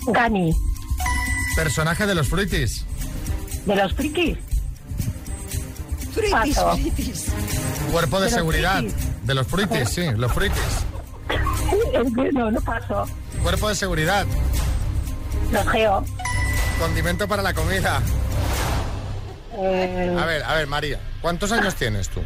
Gani. 0.08 0.54
personaje 1.56 2.06
de 2.06 2.16
los 2.16 2.28
fruitis, 2.28 2.86
De 3.66 3.76
los 3.76 3.94
frikis. 3.94 4.38
Fruitis, 6.14 6.32
Paso. 6.56 6.72
fruitis. 6.74 7.26
cuerpo 7.92 8.20
de 8.20 8.30
seguridad, 8.30 8.84
de 9.24 9.34
los 9.34 9.48
fruitis, 9.48 9.90
sí, 9.90 10.04
los 10.16 10.32
fruitis, 10.32 10.62
no, 12.34 12.52
no 12.52 12.62
paso. 12.62 13.06
cuerpo 13.42 13.70
de 13.70 13.76
seguridad, 13.76 14.26
Los 15.52 15.68
geo. 15.70 16.04
condimento 16.80 17.28
para 17.28 17.42
la 17.42 17.54
comida. 17.54 18.02
Eh, 19.58 20.16
A 20.20 20.26
ver, 20.26 20.44
a 20.44 20.54
ver, 20.56 20.68
María, 20.68 21.00
¿cuántos 21.22 21.52
años 21.52 21.76
tienes 21.76 22.10
tú? 22.10 22.22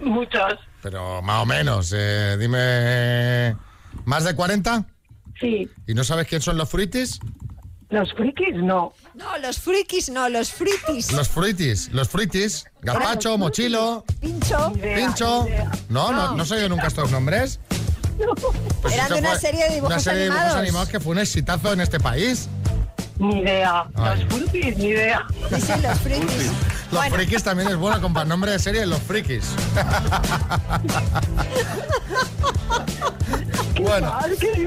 muchos. 0.00 0.54
Pero 0.82 1.22
más 1.22 1.42
o 1.42 1.46
menos, 1.46 1.92
eh, 1.94 2.36
dime, 2.38 3.56
¿más 4.04 4.24
de 4.24 4.34
40? 4.34 4.84
Sí. 5.38 5.68
¿Y 5.86 5.94
no 5.94 6.02
sabes 6.04 6.26
quién 6.26 6.40
son 6.40 6.56
los 6.56 6.68
fruitis? 6.68 7.20
Los 7.90 8.12
frikis 8.14 8.54
no. 8.56 8.94
No, 9.14 9.38
los 9.38 9.58
frikis 9.58 10.08
no, 10.10 10.28
los 10.30 10.50
fritis. 10.50 11.12
Los 11.12 11.28
fruitis, 11.28 11.90
los 11.92 12.08
fruitis, 12.08 12.64
gazpacho, 12.80 13.36
mochilo, 13.36 14.04
Pincho. 14.20 14.72
Idea, 14.76 14.96
pincho. 14.96 15.46
idea. 15.46 15.70
No, 15.90 16.10
no, 16.10 16.34
no, 16.34 16.42
he 16.44 16.52
oído 16.56 16.68
nunca 16.70 16.86
estos 16.86 17.10
nombres. 17.10 17.60
Pues 18.80 18.94
Eran 18.94 19.08
de 19.12 19.18
una 19.18 19.34
serie 19.36 19.64
de 19.64 19.74
dibujos 19.74 19.90
Una 19.90 20.00
serie 20.00 20.18
de 20.20 20.24
dibujos 20.24 20.40
animados. 20.42 20.62
animados 20.62 20.88
que 20.88 21.00
fue 21.00 21.12
un 21.12 21.18
exitazo 21.18 21.72
en 21.72 21.80
este 21.82 22.00
país. 22.00 22.48
Ni 23.22 23.38
idea. 23.38 23.86
Ay. 23.94 24.26
Los 24.28 24.50
frikis, 24.50 24.76
ni 24.78 24.86
idea. 24.86 25.24
Sí, 25.50 25.60
sí, 25.60 25.72
los 25.80 25.98
fritis. 26.00 26.46
Los 26.46 26.90
Bueno. 26.90 27.14
frikis 27.14 27.44
también 27.44 27.68
es 27.68 27.76
bueno, 27.76 28.00
con 28.02 28.28
nombre 28.28 28.50
de 28.50 28.58
serie, 28.58 28.84
los 28.84 28.98
frikis. 29.00 29.44
bueno, 33.80 34.12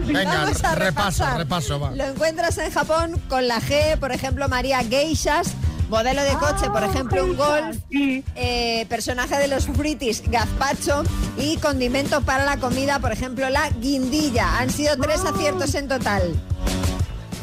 venga, 0.06 0.46
repaso, 0.46 0.76
repasar. 0.76 1.38
repaso, 1.38 1.80
va. 1.80 1.92
Lo 1.92 2.06
encuentras 2.06 2.58
en 2.58 2.72
Japón 2.72 3.22
con 3.30 3.48
la 3.48 3.60
G, 3.60 3.98
por 4.00 4.12
ejemplo, 4.12 4.48
María 4.48 4.80
Geishas, 4.84 5.52
modelo 5.90 6.24
de 6.24 6.34
coche, 6.34 6.70
por 6.72 6.84
ejemplo, 6.84 7.24
un 7.26 7.36
Golf, 7.36 7.78
eh, 7.92 8.86
personaje 8.90 9.38
de 9.38 9.48
los 9.50 9.66
fritis, 9.68 10.24
gazpacho 10.30 11.04
y 11.38 11.58
condimento 11.58 12.22
para 12.22 12.46
la 12.46 12.58
comida, 12.58 13.00
por 13.00 13.12
ejemplo, 13.12 13.50
la 13.50 13.70
guindilla. 13.70 14.60
Han 14.60 14.70
sido 14.70 14.96
tres 14.98 15.22
aciertos 15.26 15.76
en 15.76 15.88
total. 15.90 16.34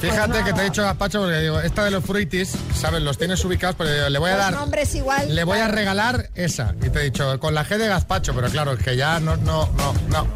Fíjate 0.02 0.42
que 0.42 0.52
te 0.52 0.60
he 0.62 0.64
dicho 0.64 0.82
gazpacho 0.82 1.20
porque 1.20 1.38
digo, 1.38 1.60
esta 1.60 1.84
de 1.84 1.92
los 1.92 2.04
fruitis, 2.04 2.54
¿sabes? 2.74 3.00
Los 3.02 3.18
tienes 3.18 3.44
ubicados, 3.44 3.76
pero 3.78 3.92
digo, 3.92 4.08
le 4.08 4.18
voy 4.18 4.30
a 4.30 4.34
Los 4.34 4.44
dar... 4.44 4.54
nombres 4.54 4.92
igual. 4.96 5.32
Le 5.32 5.44
voy 5.44 5.60
a 5.60 5.68
regalar 5.68 6.28
esa. 6.34 6.74
Y 6.84 6.90
te 6.90 7.00
he 7.00 7.04
dicho, 7.04 7.38
con 7.38 7.54
la 7.54 7.64
G 7.64 7.78
de 7.78 7.86
gazpacho, 7.86 8.34
pero 8.34 8.48
claro, 8.48 8.72
es 8.72 8.82
que 8.82 8.96
ya 8.96 9.20
no, 9.20 9.36
no, 9.36 9.68
no, 9.76 9.94
no. 10.08 10.26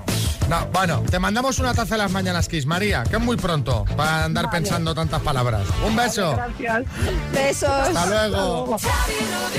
No, 0.48 0.66
bueno, 0.72 1.02
te 1.10 1.18
mandamos 1.18 1.58
una 1.58 1.74
taza 1.74 1.96
de 1.96 2.02
las 2.02 2.12
mañanas, 2.12 2.46
Kiss 2.46 2.66
María, 2.66 3.02
que 3.02 3.16
es 3.16 3.22
muy 3.22 3.36
pronto 3.36 3.84
para 3.96 4.22
andar 4.24 4.48
pensando 4.50 4.94
tantas 4.94 5.20
palabras. 5.20 5.62
Un 5.84 5.96
beso. 5.96 6.36
Gracias. 6.36 6.84
Besos. 7.32 7.68
Hasta 7.68 8.06
luego. 8.06 8.66
Mañanas 8.66 9.50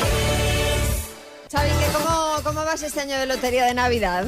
Kiss. 0.00 1.52
Xavi, 1.52 1.68
¿qué 1.68 1.86
¿cómo, 1.92 2.36
¿cómo 2.42 2.64
vas 2.64 2.82
este 2.82 3.00
año 3.02 3.18
de 3.18 3.26
lotería 3.26 3.66
de 3.66 3.74
Navidad? 3.74 4.24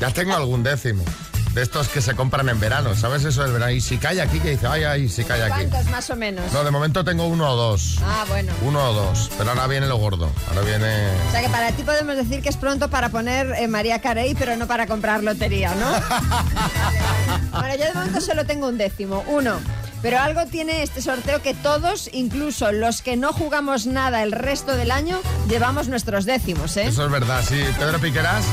Ya 0.00 0.10
tengo 0.10 0.34
algún 0.34 0.62
décimo. 0.62 1.04
De 1.54 1.62
estos 1.62 1.88
que 1.88 2.00
se 2.00 2.14
compran 2.14 2.48
en 2.50 2.60
verano, 2.60 2.94
¿sabes 2.94 3.24
eso 3.24 3.42
del 3.42 3.52
verano? 3.52 3.72
Y 3.72 3.80
si 3.80 3.98
cae 3.98 4.20
aquí, 4.20 4.38
que 4.38 4.50
dice, 4.50 4.66
ay, 4.68 4.84
ay, 4.84 5.08
si 5.08 5.24
cae 5.24 5.42
aquí. 5.42 5.64
¿Cuántos 5.66 5.90
más 5.90 6.08
o 6.10 6.14
menos? 6.14 6.52
No, 6.52 6.62
de 6.62 6.70
momento 6.70 7.04
tengo 7.04 7.26
uno 7.26 7.50
o 7.50 7.56
dos. 7.56 7.98
Ah, 8.04 8.24
bueno. 8.28 8.52
Uno 8.62 8.90
o 8.90 8.92
dos. 8.92 9.30
Pero 9.36 9.50
ahora 9.50 9.66
viene 9.66 9.88
lo 9.88 9.96
gordo. 9.96 10.30
Ahora 10.48 10.60
viene. 10.60 11.08
O 11.28 11.30
sea 11.32 11.40
que 11.40 11.48
para 11.48 11.72
ti 11.72 11.82
podemos 11.82 12.14
decir 12.16 12.42
que 12.42 12.50
es 12.50 12.56
pronto 12.56 12.90
para 12.90 13.08
poner 13.08 13.54
eh, 13.58 13.66
María 13.66 14.00
Carey, 14.00 14.36
pero 14.38 14.56
no 14.56 14.68
para 14.68 14.86
comprar 14.86 15.24
lotería, 15.24 15.74
¿no? 15.74 15.88
Bueno, 17.50 17.74
yo 17.76 17.86
de 17.86 17.94
momento 17.94 18.20
solo 18.20 18.44
tengo 18.46 18.68
un 18.68 18.78
décimo, 18.78 19.24
uno. 19.26 19.58
Pero 20.00 20.20
algo 20.20 20.46
tiene 20.46 20.82
este 20.82 21.02
sorteo 21.02 21.42
que 21.42 21.54
todos, 21.54 22.08
incluso 22.12 22.70
los 22.70 23.02
que 23.02 23.16
no 23.16 23.32
jugamos 23.32 23.86
nada 23.86 24.22
el 24.22 24.30
resto 24.30 24.76
del 24.76 24.92
año, 24.92 25.20
llevamos 25.48 25.88
nuestros 25.88 26.24
décimos, 26.24 26.76
¿eh? 26.76 26.86
Eso 26.86 27.04
es 27.04 27.10
verdad, 27.10 27.42
sí. 27.46 27.60
Pedro 27.78 27.98
Piqueras. 27.98 28.44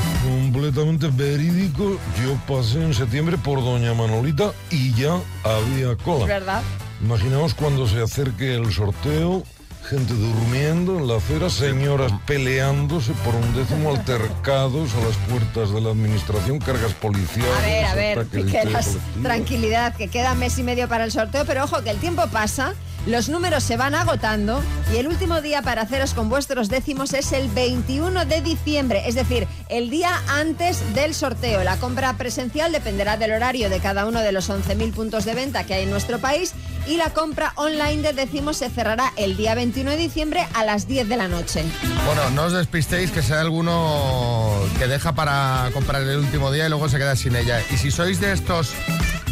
Completamente 0.55 1.09
verídico. 1.09 1.99
Yo 2.23 2.33
pasé 2.47 2.81
en 2.81 2.93
septiembre 2.93 3.37
por 3.37 3.59
Doña 3.59 3.93
Manolita 3.93 4.53
y 4.71 4.93
ya 4.93 5.19
había 5.43 5.97
cola. 5.97 6.25
verdad. 6.25 6.63
Imaginaos 7.01 7.53
cuando 7.53 7.85
se 7.85 8.01
acerque 8.01 8.55
el 8.55 8.71
sorteo, 8.71 9.43
gente 9.89 10.13
durmiendo 10.13 10.97
en 10.97 11.09
la 11.09 11.17
acera, 11.17 11.49
señoras 11.49 12.13
peleándose 12.25 13.11
por 13.25 13.35
un 13.35 13.53
décimo, 13.53 13.89
altercados 13.89 14.95
a 14.95 15.01
las 15.01 15.17
puertas 15.29 15.73
de 15.73 15.81
la 15.81 15.89
administración, 15.89 16.59
cargas 16.59 16.93
policiales. 16.93 17.51
A 17.57 17.61
ver, 17.61 17.85
a 17.85 17.95
ver, 17.95 18.25
Piqueras, 18.25 18.95
tranquilidad, 19.21 19.93
que 19.97 20.07
queda 20.07 20.35
mes 20.35 20.57
y 20.57 20.63
medio 20.63 20.87
para 20.87 21.03
el 21.03 21.11
sorteo, 21.11 21.43
pero 21.45 21.65
ojo 21.65 21.83
que 21.83 21.89
el 21.89 21.97
tiempo 21.97 22.27
pasa, 22.27 22.75
los 23.05 23.29
números 23.29 23.63
se 23.63 23.77
van 23.77 23.95
agotando 23.95 24.61
y 24.93 24.97
el 24.97 25.07
último 25.07 25.41
día 25.41 25.61
para 25.61 25.83
haceros 25.83 26.13
con 26.13 26.29
vuestros 26.29 26.69
décimos 26.69 27.13
es 27.13 27.31
el 27.31 27.49
21 27.49 28.25
de 28.25 28.41
diciembre, 28.41 29.03
es 29.07 29.15
decir, 29.15 29.47
el 29.69 29.89
día 29.89 30.21
antes 30.27 30.93
del 30.93 31.13
sorteo. 31.13 31.63
La 31.63 31.77
compra 31.77 32.13
presencial 32.17 32.71
dependerá 32.71 33.17
del 33.17 33.31
horario 33.31 33.69
de 33.69 33.79
cada 33.79 34.05
uno 34.05 34.21
de 34.21 34.31
los 34.31 34.49
11.000 34.49 34.93
puntos 34.93 35.25
de 35.25 35.35
venta 35.35 35.65
que 35.65 35.73
hay 35.73 35.83
en 35.83 35.91
nuestro 35.91 36.19
país 36.19 36.53
y 36.87 36.97
la 36.97 37.11
compra 37.11 37.53
online 37.55 38.01
de 38.01 38.13
décimos 38.13 38.57
se 38.57 38.69
cerrará 38.69 39.11
el 39.17 39.37
día 39.37 39.55
21 39.55 39.91
de 39.91 39.97
diciembre 39.97 40.47
a 40.53 40.63
las 40.63 40.87
10 40.87 41.09
de 41.09 41.17
la 41.17 41.27
noche. 41.27 41.63
Bueno, 42.05 42.29
no 42.31 42.43
os 42.43 42.53
despistéis 42.53 43.11
que 43.11 43.21
sea 43.21 43.41
alguno 43.41 44.51
que 44.77 44.87
deja 44.87 45.13
para 45.13 45.69
comprar 45.73 46.03
el 46.03 46.17
último 46.17 46.51
día 46.51 46.65
y 46.67 46.69
luego 46.69 46.89
se 46.89 46.97
queda 46.97 47.15
sin 47.15 47.35
ella. 47.35 47.61
Y 47.71 47.77
si 47.77 47.91
sois 47.91 48.19
de 48.19 48.33
estos 48.33 48.71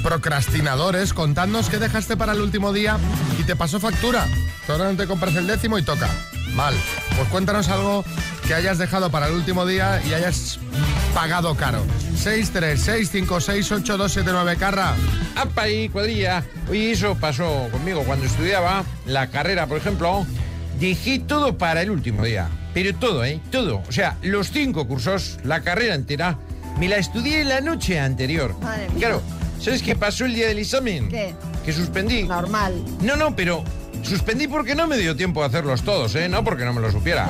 procrastinadores, 0.03 1.13
contadnos 1.13 1.69
qué 1.69 1.79
dejaste 1.79 2.17
para 2.17 2.33
el 2.33 2.41
último 2.41 2.73
día 2.73 2.97
y 3.39 3.43
te 3.43 3.55
pasó 3.55 3.79
factura. 3.79 4.27
Ahora 4.67 4.91
no 4.91 4.97
te 4.97 5.07
compras 5.07 5.33
el 5.35 5.47
décimo 5.47 5.79
y 5.79 5.83
toca. 5.83 6.09
Mal. 6.55 6.75
Pues 7.15 7.29
cuéntanos 7.29 7.69
algo 7.69 8.03
que 8.45 8.53
hayas 8.53 8.77
dejado 8.77 9.09
para 9.09 9.27
el 9.27 9.33
último 9.33 9.65
día 9.65 10.01
y 10.07 10.13
hayas 10.13 10.59
pagado 11.13 11.55
caro. 11.55 11.81
636568279 12.23 14.57
Carra. 14.57 14.95
¡Apa 15.35 15.63
ahí, 15.63 15.89
cuadrilla! 15.89 16.43
Oye, 16.69 16.91
eso 16.91 17.15
pasó 17.15 17.67
conmigo 17.71 18.03
cuando 18.03 18.25
estudiaba 18.25 18.83
la 19.05 19.27
carrera, 19.27 19.67
por 19.67 19.77
ejemplo. 19.77 20.25
Dejé 20.79 21.19
todo 21.19 21.57
para 21.57 21.81
el 21.81 21.89
último 21.89 22.23
día. 22.23 22.49
Pero 22.73 22.93
todo, 22.95 23.23
¿eh? 23.23 23.39
Todo. 23.51 23.83
O 23.87 23.91
sea, 23.91 24.17
los 24.21 24.51
cinco 24.51 24.87
cursos, 24.87 25.37
la 25.43 25.61
carrera 25.61 25.95
entera, 25.95 26.37
me 26.79 26.89
la 26.89 26.97
estudié 26.97 27.45
la 27.45 27.61
noche 27.61 27.99
anterior. 27.99 28.55
Madre 28.59 28.89
mía. 28.89 28.99
Claro, 28.99 29.21
¿sabes 29.63 29.81
qué 29.81 29.95
pasó 29.95 30.25
el 30.25 30.35
día 30.35 30.47
del 30.47 30.59
examen? 30.59 31.09
¿Qué? 31.09 31.33
Que 31.63 31.71
suspendí. 31.71 32.23
Normal. 32.23 32.83
No, 33.01 33.15
no, 33.15 33.35
pero 33.35 33.63
suspendí 34.03 34.47
porque 34.47 34.75
no 34.75 34.87
me 34.87 34.97
dio 34.97 35.15
tiempo 35.15 35.41
a 35.41 35.45
hacerlos 35.47 35.83
todos, 35.83 36.13
¿eh? 36.15 36.27
No 36.27 36.43
porque 36.43 36.65
no 36.65 36.73
me 36.73 36.81
lo 36.81 36.91
supiera. 36.91 37.29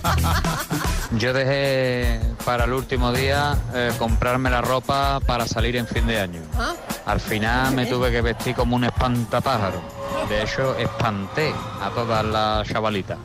Yo 1.18 1.32
dejé 1.32 2.20
para 2.44 2.64
el 2.64 2.72
último 2.72 3.12
día 3.12 3.58
eh, 3.74 3.90
comprarme 3.98 4.48
la 4.48 4.60
ropa 4.60 5.18
para 5.26 5.46
salir 5.46 5.74
en 5.76 5.88
fin 5.88 6.06
de 6.06 6.20
año. 6.20 6.40
¿Ah? 6.56 6.74
Al 7.04 7.20
final 7.20 7.74
me 7.74 7.86
tuve 7.86 8.12
que 8.12 8.20
vestir 8.20 8.54
como 8.54 8.76
un 8.76 8.84
espantapájaro. 8.84 9.82
De 10.28 10.42
hecho, 10.42 10.76
espanté 10.78 11.52
a 11.82 11.90
todas 11.90 12.24
las 12.24 12.68
chavalitas. 12.68 13.18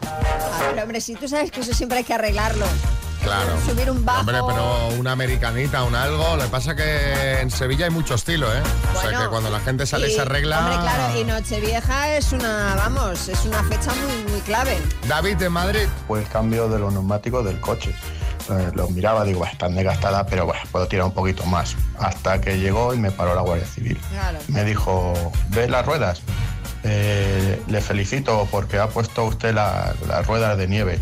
Pero 0.70 0.82
hombre, 0.82 1.00
si 1.00 1.14
tú 1.14 1.28
sabes 1.28 1.52
que 1.52 1.60
eso 1.60 1.74
siempre 1.74 2.00
hay 2.00 2.04
que 2.04 2.16
arreglarlo. 2.16 2.66
Claro. 3.24 3.58
Subir 3.66 3.90
un 3.90 4.04
bajo. 4.06 4.20
Hombre, 4.22 4.38
pero 4.48 4.88
una 5.00 5.12
americanita, 5.14 5.84
un 5.84 5.96
algo. 5.96 6.36
Lo 6.36 6.44
que 6.44 6.50
pasa 6.50 6.76
que 6.76 7.40
en 7.42 7.50
Sevilla 7.52 7.86
hay 7.86 7.92
mucho 7.92 8.14
estilo, 8.16 8.54
¿eh? 8.54 8.62
o 8.96 9.02
sea 9.02 9.20
que 9.20 9.28
cuando 9.28 9.50
la 9.50 9.60
gente 9.60 9.86
sale 9.86 10.10
y, 10.10 10.16
se 10.16 10.22
arregla. 10.22 10.60
Hombre, 10.60 10.76
claro, 10.82 11.20
y 11.20 11.24
Nochevieja 11.24 12.10
es 12.16 12.32
una, 12.34 12.76
vamos, 12.76 13.28
es 13.28 13.46
una 13.46 13.64
fecha 13.64 13.92
muy, 13.96 14.32
muy 14.32 14.42
clave. 14.42 14.78
David 15.08 15.38
de 15.38 15.50
Madrid. 15.50 15.88
Fue 16.08 16.20
el 16.20 16.28
cambio 16.28 16.70
de 16.70 16.80
los 16.80 16.94
neumáticos 16.94 17.44
del 17.46 17.60
coche. 17.60 17.96
Eh, 18.48 18.72
los 18.76 18.92
miraba, 18.92 19.24
digo, 19.24 19.40
"Bah, 19.40 19.50
están 19.50 19.74
desgastadas, 19.74 20.28
pero 20.30 20.46
bueno, 20.46 20.62
puedo 20.72 20.88
tirar 20.88 21.06
un 21.08 21.14
poquito 21.14 21.44
más. 21.48 21.76
Hasta 21.98 22.40
que 22.42 22.60
llegó 22.60 22.94
y 22.94 22.98
me 23.00 23.10
paró 23.10 23.34
la 23.34 23.42
Guardia 23.42 23.66
Civil. 23.66 24.00
Claro. 24.12 24.38
Me 24.50 24.64
dijo, 24.64 25.14
¿ves 25.50 25.68
las 25.70 25.84
ruedas? 25.84 26.22
Eh, 26.84 27.60
le 27.68 27.82
felicito 27.82 28.48
porque 28.52 28.78
ha 28.78 28.88
puesto 28.88 29.24
usted 29.26 29.56
la- 29.56 29.96
las 30.08 30.28
ruedas 30.28 30.56
de 30.60 30.68
nieve. 30.68 31.00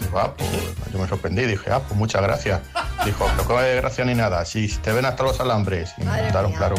Digo, 0.00 0.18
ah, 0.18 0.34
pues, 0.36 0.50
yo 0.92 0.98
me 0.98 1.08
sorprendí, 1.08 1.44
dije, 1.44 1.70
ah, 1.70 1.80
pues 1.80 1.98
muchas 1.98 2.22
gracias. 2.22 2.60
Dijo, 3.04 3.26
pero 3.36 3.48
que 3.58 3.62
de 3.62 3.76
gracia 3.76 4.04
ni 4.04 4.14
nada, 4.14 4.44
si 4.44 4.68
te 4.68 4.92
ven 4.92 5.04
hasta 5.04 5.22
los 5.22 5.38
alambres. 5.40 5.92
Y 5.98 6.04
me 6.04 6.22
mía. 6.22 6.54
claro. 6.56 6.76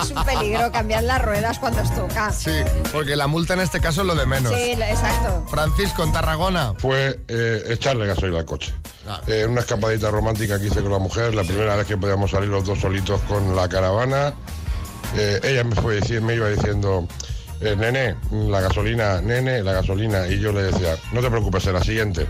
Es 0.00 0.10
un 0.10 0.24
peligro, 0.24 0.72
cambiar 0.72 1.04
las 1.04 1.22
ruedas 1.22 1.58
cuando 1.58 1.82
os 1.82 1.94
toca. 1.94 2.32
Sí, 2.32 2.52
porque 2.92 3.16
la 3.16 3.26
multa 3.26 3.54
en 3.54 3.60
este 3.60 3.80
caso 3.80 4.00
es 4.02 4.06
lo 4.06 4.14
de 4.14 4.26
menos. 4.26 4.52
Sí, 4.52 4.72
exacto. 4.72 5.46
Francisco 5.48 6.02
en 6.02 6.12
Tarragona. 6.12 6.74
Fue 6.78 7.20
eh, 7.28 7.62
echarle 7.68 8.06
gasolina 8.06 8.40
al 8.40 8.44
coche. 8.44 8.74
Eh, 9.26 9.46
una 9.48 9.60
escapadita 9.60 10.10
romántica 10.10 10.58
que 10.58 10.66
hice 10.66 10.82
con 10.82 10.92
la 10.92 10.98
mujer, 10.98 11.34
la 11.34 11.44
primera 11.44 11.76
vez 11.76 11.86
que 11.86 11.96
podíamos 11.96 12.30
salir 12.30 12.48
los 12.48 12.64
dos 12.64 12.80
solitos 12.80 13.20
con 13.22 13.56
la 13.56 13.68
caravana. 13.68 14.34
Eh, 15.16 15.40
ella 15.42 15.64
me, 15.64 15.74
fue, 15.74 16.00
me 16.20 16.34
iba 16.34 16.48
diciendo, 16.48 17.08
eh, 17.60 17.76
nene, 17.76 18.16
la 18.30 18.60
gasolina, 18.60 19.20
nene, 19.20 19.62
la 19.62 19.72
gasolina. 19.72 20.26
Y 20.26 20.40
yo 20.40 20.52
le 20.52 20.62
decía, 20.64 20.96
no 21.12 21.20
te 21.20 21.30
preocupes, 21.30 21.66
en 21.66 21.74
la 21.74 21.84
siguiente. 21.84 22.26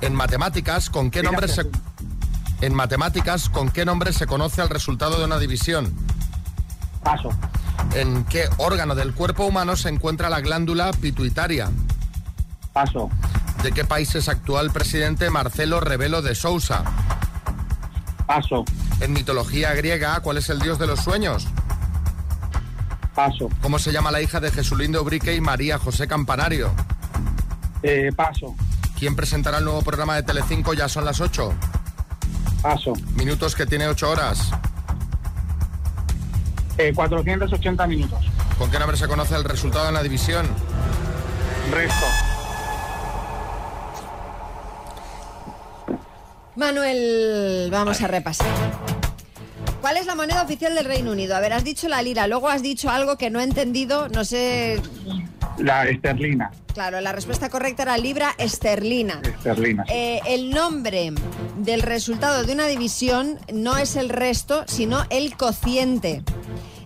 En 0.00 0.14
matemáticas, 0.14 0.90
¿con 0.90 1.10
qué 1.10 1.22
nombre 1.22 1.48
se 1.48 1.66
En 2.60 2.74
matemáticas, 2.74 3.48
¿con 3.48 3.70
qué 3.70 3.84
nombre 3.84 4.12
se 4.12 4.26
conoce 4.26 4.62
el 4.62 4.68
resultado 4.68 5.18
de 5.18 5.24
una 5.24 5.38
división? 5.38 5.92
Paso. 7.02 7.30
¿En 7.94 8.24
qué 8.24 8.48
órgano 8.58 8.94
del 8.94 9.12
cuerpo 9.12 9.44
humano 9.44 9.76
se 9.76 9.88
encuentra 9.88 10.30
la 10.30 10.40
glándula 10.40 10.92
pituitaria? 10.92 11.70
Paso. 12.72 13.10
¿De 13.62 13.72
qué 13.72 13.84
país 13.84 14.14
es 14.14 14.28
actual 14.28 14.70
presidente 14.70 15.30
Marcelo 15.30 15.80
Rebelo 15.80 16.22
de 16.22 16.34
Sousa? 16.34 16.84
Paso. 18.26 18.64
En 19.00 19.12
mitología 19.12 19.74
griega, 19.74 20.20
¿cuál 20.20 20.38
es 20.38 20.48
el 20.48 20.60
dios 20.60 20.78
de 20.78 20.86
los 20.86 21.00
sueños? 21.00 21.48
Paso. 23.14 23.48
¿Cómo 23.60 23.78
se 23.78 23.92
llama 23.92 24.10
la 24.10 24.22
hija 24.22 24.40
de 24.40 24.50
Jesulindo 24.50 25.02
Ubrique 25.02 25.34
y 25.34 25.40
María 25.40 25.78
José 25.78 26.08
Campanario? 26.08 26.72
Eh, 27.82 28.10
paso. 28.14 28.54
¿Quién 28.98 29.16
presentará 29.16 29.58
el 29.58 29.64
nuevo 29.64 29.82
programa 29.82 30.14
de 30.14 30.22
Telecinco? 30.22 30.74
Ya 30.74 30.88
son 30.88 31.04
las 31.04 31.20
8. 31.20 31.52
Paso. 32.62 32.92
Minutos 33.16 33.56
que 33.56 33.66
tiene 33.66 33.88
8 33.88 34.10
horas. 34.10 34.50
Eh, 36.78 36.92
480 36.94 37.86
minutos. 37.86 38.20
¿Con 38.58 38.70
qué 38.70 38.78
nombre 38.78 38.96
se 38.96 39.08
conoce 39.08 39.34
el 39.34 39.44
resultado 39.44 39.88
en 39.88 39.94
la 39.94 40.02
división? 40.02 40.46
Resto. 41.70 42.06
Manuel, 46.54 47.68
vamos 47.70 48.00
a 48.02 48.08
repasar. 48.08 48.46
¿Cuál 49.80 49.96
es 49.96 50.06
la 50.06 50.14
moneda 50.14 50.42
oficial 50.42 50.74
del 50.74 50.84
Reino 50.84 51.10
Unido? 51.10 51.34
A 51.34 51.40
ver, 51.40 51.52
has 51.52 51.64
dicho 51.64 51.88
la 51.88 52.02
lira, 52.02 52.28
luego 52.28 52.48
has 52.48 52.62
dicho 52.62 52.88
algo 52.88 53.16
que 53.16 53.30
no 53.30 53.40
he 53.40 53.44
entendido, 53.44 54.08
no 54.08 54.24
sé. 54.24 54.80
La 55.62 55.84
esterlina. 55.84 56.50
Claro, 56.74 57.00
la 57.00 57.12
respuesta 57.12 57.48
correcta 57.48 57.84
era 57.84 57.96
libra 57.96 58.34
esterlina. 58.36 59.20
Esterlina. 59.22 59.84
Eh, 59.88 60.20
el 60.26 60.50
nombre 60.50 61.12
del 61.58 61.82
resultado 61.82 62.42
de 62.42 62.52
una 62.52 62.66
división 62.66 63.38
no 63.52 63.76
es 63.76 63.94
el 63.94 64.08
resto, 64.08 64.64
sino 64.66 65.04
el 65.10 65.36
cociente. 65.36 66.24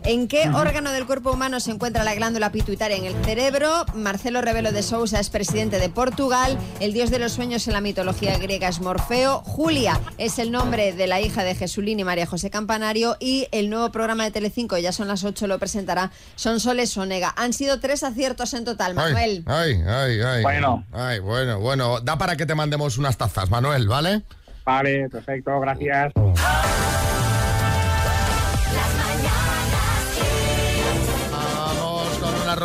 ¿En 0.06 0.28
qué 0.28 0.48
órgano 0.50 0.92
del 0.92 1.04
cuerpo 1.04 1.32
humano 1.32 1.58
se 1.58 1.72
encuentra 1.72 2.04
la 2.04 2.14
glándula 2.14 2.52
pituitaria 2.52 2.96
en 2.96 3.06
el 3.06 3.24
cerebro? 3.24 3.84
Marcelo 3.92 4.40
Rebelo 4.40 4.70
de 4.70 4.84
Sousa 4.84 5.18
es 5.18 5.30
presidente 5.30 5.80
de 5.80 5.88
Portugal. 5.88 6.56
El 6.78 6.92
dios 6.92 7.10
de 7.10 7.18
los 7.18 7.32
sueños 7.32 7.66
en 7.66 7.72
la 7.72 7.80
mitología 7.80 8.38
griega 8.38 8.68
es 8.68 8.80
Morfeo. 8.80 9.40
Julia 9.40 10.00
es 10.16 10.38
el 10.38 10.52
nombre 10.52 10.92
de 10.92 11.08
la 11.08 11.20
hija 11.20 11.42
de 11.42 11.56
Jesulín 11.56 11.98
y 11.98 12.04
María 12.04 12.24
José 12.24 12.50
Campanario. 12.50 13.16
Y 13.18 13.48
el 13.50 13.68
nuevo 13.68 13.90
programa 13.90 14.22
de 14.22 14.30
Telecinco, 14.30 14.78
ya 14.78 14.92
son 14.92 15.08
las 15.08 15.24
8, 15.24 15.48
lo 15.48 15.58
presentará 15.58 16.12
Sonsoles 16.36 16.96
Onega. 16.96 17.34
Han 17.36 17.52
sido 17.52 17.80
tres 17.80 18.04
aciertos 18.04 18.54
en 18.54 18.64
total, 18.64 18.94
Manuel. 18.94 19.42
Ay, 19.46 19.82
ay, 19.88 20.20
ay. 20.20 20.42
Bueno. 20.44 20.84
Ay, 20.92 21.18
bueno, 21.18 21.58
bueno. 21.58 22.00
Da 22.00 22.16
para 22.16 22.36
que 22.36 22.46
te 22.46 22.54
mandemos 22.54 22.96
unas 22.96 23.16
tazas, 23.16 23.50
Manuel, 23.50 23.88
¿vale? 23.88 24.22
Vale, 24.64 25.08
perfecto, 25.08 25.58
gracias. 25.58 26.12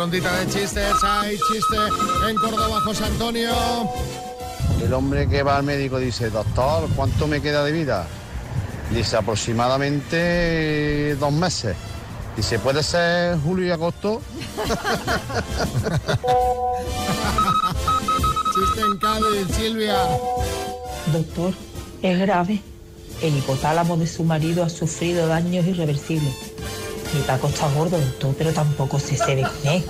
Rondita 0.02 0.36
de 0.40 0.46
chistes. 0.48 0.92
Hay 1.04 1.38
chiste 1.38 1.76
en 2.28 2.34
Córdoba, 2.36 2.80
José 2.84 3.04
Antonio. 3.04 3.52
El 4.82 4.92
hombre 4.94 5.28
que 5.28 5.44
va 5.44 5.58
al 5.58 5.62
médico 5.62 6.00
dice, 6.00 6.28
doctor, 6.28 6.88
¿cuánto 6.96 7.28
me 7.28 7.40
queda 7.40 7.62
de 7.62 7.70
vida? 7.70 8.08
Dice, 8.90 9.16
aproximadamente 9.16 11.14
dos 11.20 11.32
meses. 11.32 11.76
Dice, 12.36 12.58
¿puede 12.58 12.82
ser 12.82 13.38
julio 13.44 13.64
y 13.66 13.70
agosto? 13.70 14.20
Chiste 18.54 18.80
en 18.80 18.98
Cádiz, 18.98 19.46
Silvia. 19.54 19.98
Doctor, 21.12 21.54
es 22.02 22.18
grave. 22.18 22.60
El 23.22 23.38
hipotálamo 23.38 23.96
de 23.96 24.08
su 24.08 24.24
marido 24.24 24.64
ha 24.64 24.68
sufrido 24.68 25.28
daños 25.28 25.64
irreversibles. 25.64 26.51
Mi 27.12 27.20
Paco 27.22 27.48
está 27.48 27.68
gordo, 27.72 27.98
doctor, 27.98 28.34
pero 28.38 28.52
tampoco 28.52 28.98
se 28.98 29.16
se 29.16 29.34
ve. 29.34 29.44
Chiste, 29.62 29.84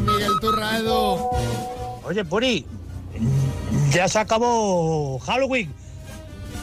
Miguel 0.00 0.32
Turraedo. 0.40 1.30
Oye, 2.04 2.24
Puri, 2.24 2.66
ya 3.90 4.08
se 4.08 4.18
acabó 4.18 5.18
Halloween. 5.20 5.72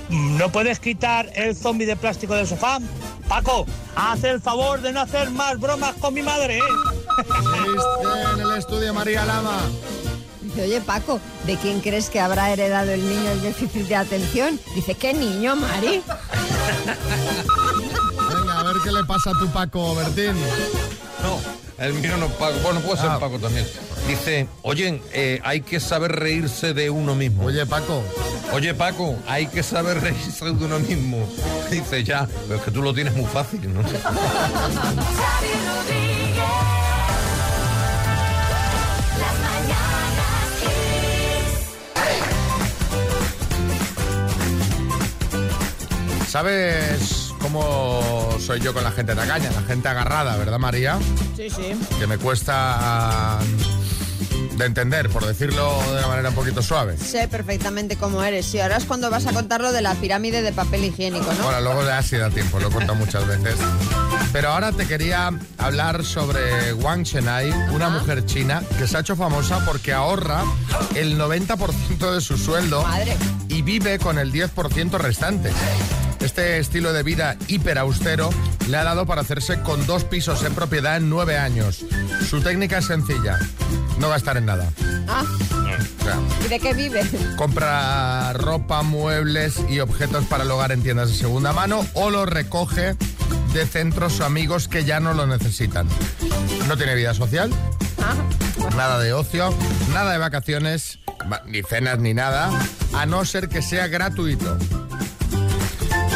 ¿No 0.10 0.52
puedes 0.52 0.80
quitar 0.80 1.30
el 1.34 1.56
zombie 1.56 1.88
de 1.88 1.96
plástico 1.96 2.36
del 2.36 2.46
sofá? 2.48 2.80
Paco, 3.28 3.66
haz 3.96 4.24
el 4.24 4.40
favor 4.40 4.82
de 4.82 4.92
no 4.92 5.02
hacer 5.02 5.32
más 5.32 5.60
bromas 5.60 5.96
con 5.96 6.14
mi 6.14 6.22
madre, 6.22 6.60
¿eh? 6.60 6.62
Chiste 7.18 8.34
en 8.34 8.40
el 8.40 8.58
estudio, 8.58 8.94
María 8.94 9.26
Lama. 9.26 9.58
Dice, 10.56 10.68
oye 10.68 10.80
Paco, 10.80 11.20
¿de 11.46 11.58
quién 11.58 11.82
crees 11.82 12.10
que 12.10 12.22
habrá 12.22 12.50
heredado 12.52 12.90
el 12.92 13.06
niño 13.06 13.30
el 13.32 13.42
déficit 13.42 13.88
de 13.88 13.96
atención? 13.98 14.58
Dice, 14.74 14.96
¿qué 14.96 15.14
niño, 15.14 15.58
Mari? 15.58 16.02
Venga, 18.34 18.60
a 18.60 18.64
ver 18.64 18.76
qué 18.82 18.92
le 18.94 19.04
pasa 19.04 19.32
a 19.32 19.34
tu 19.34 19.50
Paco, 19.52 19.94
Bertín. 19.96 20.34
No, 21.22 21.42
el 21.84 21.94
mío 21.96 22.16
no 22.16 22.30
Paco. 22.30 22.58
Bueno, 22.64 22.80
puede 22.80 23.02
ser 23.02 23.10
Ah. 23.10 23.20
Paco 23.20 23.38
también. 23.38 23.68
Dice, 24.08 24.48
oye, 24.62 25.02
eh, 25.12 25.42
hay 25.44 25.60
que 25.60 25.82
saber 25.82 26.14
reírse 26.14 26.74
de 26.74 26.90
uno 26.90 27.16
mismo. 27.16 27.44
Oye, 27.46 27.66
Paco. 27.66 28.02
Oye, 28.54 28.74
Paco, 28.74 29.18
hay 29.28 29.48
que 29.48 29.62
saber 29.62 30.00
reírse 30.00 30.46
de 30.46 30.52
uno 30.52 30.80
mismo. 30.80 31.28
Dice, 31.70 32.02
ya, 32.06 32.30
pero 32.48 32.60
es 32.60 32.66
que 32.66 32.72
tú 32.72 32.82
lo 32.82 32.94
tienes 32.94 33.14
muy 33.14 33.26
fácil, 33.26 33.74
¿no? 33.74 33.82
¿Sabes 46.36 47.34
cómo 47.40 48.28
soy 48.46 48.60
yo 48.60 48.74
con 48.74 48.84
la 48.84 48.92
gente 48.92 49.16
tacaña? 49.16 49.50
La 49.52 49.62
gente 49.62 49.88
agarrada, 49.88 50.36
¿verdad, 50.36 50.60
María? 50.60 51.00
Sí, 51.38 51.50
sí. 51.50 51.74
Que 51.98 52.08
me 52.08 52.18
cuesta 52.18 53.40
de 54.58 54.66
entender, 54.66 55.10
por 55.10 55.26
decirlo 55.26 55.82
de 55.94 56.00
una 56.00 56.08
manera 56.10 56.28
un 56.28 56.36
poquito 56.36 56.62
suave. 56.62 56.98
Sé 56.98 57.30
perfectamente 57.30 57.96
cómo 57.96 58.22
eres. 58.22 58.48
Sí, 58.48 58.60
ahora 58.60 58.76
es 58.76 58.84
cuando 58.84 59.10
vas 59.10 59.28
a 59.28 59.32
contar 59.32 59.62
lo 59.62 59.72
de 59.72 59.82
la 59.82 59.96
pirámide 59.96 60.42
de 60.42 60.52
papel 60.52 60.84
higiénico, 60.84 61.34
¿no? 61.36 61.44
Bueno, 61.46 61.62
luego 61.62 61.86
ya 61.86 62.04
sí 62.04 62.18
da 62.18 62.30
tiempo, 62.30 62.60
lo 62.60 62.68
he 62.68 62.72
contado 62.72 62.96
muchas 62.96 63.26
veces. 63.26 63.56
Pero 64.34 64.50
ahora 64.50 64.74
te 64.74 64.86
quería 64.88 65.32
hablar 65.58 66.04
sobre 66.04 66.74
Wang 66.74 67.04
Chenai, 67.04 67.50
una 67.74 67.88
mujer 67.88 68.26
china 68.26 68.62
que 68.78 68.88
se 68.88 68.98
ha 68.98 69.00
hecho 69.00 69.16
famosa 69.16 69.64
porque 69.64 69.94
ahorra 69.94 70.44
el 70.96 71.18
90% 71.18 72.14
de 72.14 72.20
su 72.20 72.38
sueldo 72.38 72.84
Madre. 72.84 73.16
y 73.48 73.62
vive 73.62 74.00
con 74.00 74.20
el 74.20 74.34
10% 74.34 74.98
restante. 74.98 75.54
Este 76.26 76.58
estilo 76.58 76.92
de 76.92 77.04
vida 77.04 77.38
hiper 77.48 77.78
austero 77.78 78.30
le 78.68 78.78
ha 78.78 78.84
dado 78.84 79.06
para 79.06 79.22
hacerse 79.22 79.62
con 79.62 79.86
dos 79.86 80.04
pisos 80.04 80.44
en 80.44 80.54
propiedad 80.56 80.98
en 80.98 81.08
nueve 81.10 81.38
años. 81.38 81.86
Su 82.28 82.42
técnica 82.42 82.80
es 82.80 82.86
sencilla, 82.86 83.38
no 84.00 84.10
gastar 84.10 84.38
en 84.38 84.48
nada. 84.48 84.68
Ah, 85.08 85.24
¿y 86.44 86.48
de 86.50 86.60
qué 86.60 86.74
vive? 86.74 87.04
compra 87.38 88.34
ropa, 88.34 88.82
muebles 88.82 89.56
y 89.70 89.80
objetos 89.80 90.26
para 90.26 90.44
el 90.44 90.52
hogar 90.52 90.72
en 90.72 90.82
tiendas 90.82 91.10
de 91.10 91.16
segunda 91.16 91.54
mano 91.54 91.86
o 91.94 92.10
lo 92.10 92.26
recoge 92.26 92.96
de 93.54 93.66
centros 93.68 94.20
o 94.20 94.26
amigos 94.26 94.68
que 94.68 94.84
ya 94.84 95.00
no 95.00 95.14
lo 95.14 95.28
necesitan. 95.28 95.88
No 96.68 96.76
tiene 96.76 96.96
vida 96.96 97.14
social, 97.14 97.52
nada 98.76 99.00
de 99.00 99.14
ocio, 99.14 99.54
nada 99.94 100.12
de 100.12 100.18
vacaciones, 100.18 101.00
va- 101.32 101.44
ni 101.46 101.62
cenas 101.62 102.00
ni 102.00 102.14
nada, 102.16 102.50
a 102.94 103.06
no 103.06 103.24
ser 103.26 103.48
que 103.48 103.62
sea 103.62 103.88
gratuito. 103.88 104.58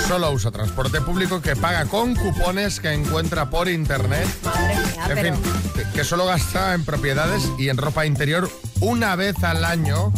Solo 0.10 0.32
usa 0.32 0.50
transporte 0.50 1.02
público 1.02 1.40
que 1.40 1.56
paga 1.56 1.86
con 1.86 2.16
cupones 2.16 2.80
que 2.80 2.92
encuentra 2.92 3.48
por 3.52 3.70
internet. 3.70 4.28
Madre 4.44 4.76
mía, 4.76 5.06
En 5.08 5.14
pero... 5.14 5.36
fin, 5.36 5.84
que- 5.94 6.04
solo 6.04 6.26
gasta 6.26 6.74
en 6.74 6.84
propiedades 6.84 7.44
y 7.60 7.70
en 7.70 7.78
ropa 7.78 8.08
interior 8.08 8.50
una 8.80 9.16
vez 9.16 9.36
al 9.44 9.64
año, 9.64 10.12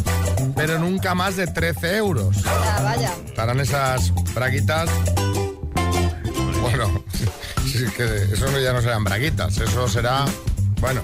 pero 0.56 0.80
nunca 0.80 1.14
más 1.14 1.36
de 1.36 1.46
13 1.48 1.98
euros. 1.98 2.38
Vaya. 2.82 3.12
Estarán 3.26 3.60
esas 3.60 4.14
braguitas. 4.34 4.90
Bueno, 6.62 7.04
sí, 7.66 7.84
que 7.98 8.06
eso 8.32 8.60
ya 8.62 8.72
no 8.72 8.82
serán 8.82 9.04
braguitas, 9.04 9.58
eso 9.58 9.90
será. 9.90 10.24
Bueno, 10.80 11.02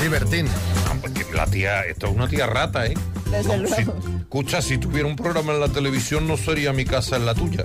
divertín. 0.00 0.48
Porque 1.02 1.26
la 1.34 1.44
tía, 1.46 1.82
esto 1.82 2.06
es 2.06 2.14
una 2.14 2.26
tía 2.26 2.46
rata, 2.46 2.86
¿eh? 2.86 2.94
Desde 3.30 3.58
No, 3.58 3.68
si- 3.68 3.84
luego. 3.84 3.98
escucha, 4.20 4.62
si 4.62 4.78
tuviera 4.78 5.06
un 5.06 5.16
programa 5.16 5.52
en 5.52 5.60
la 5.60 5.68
televisión 5.68 6.26
no 6.26 6.38
sería 6.38 6.72
mi 6.72 6.86
casa 6.86 7.16
es 7.18 7.22
la 7.22 7.34
tuya. 7.34 7.64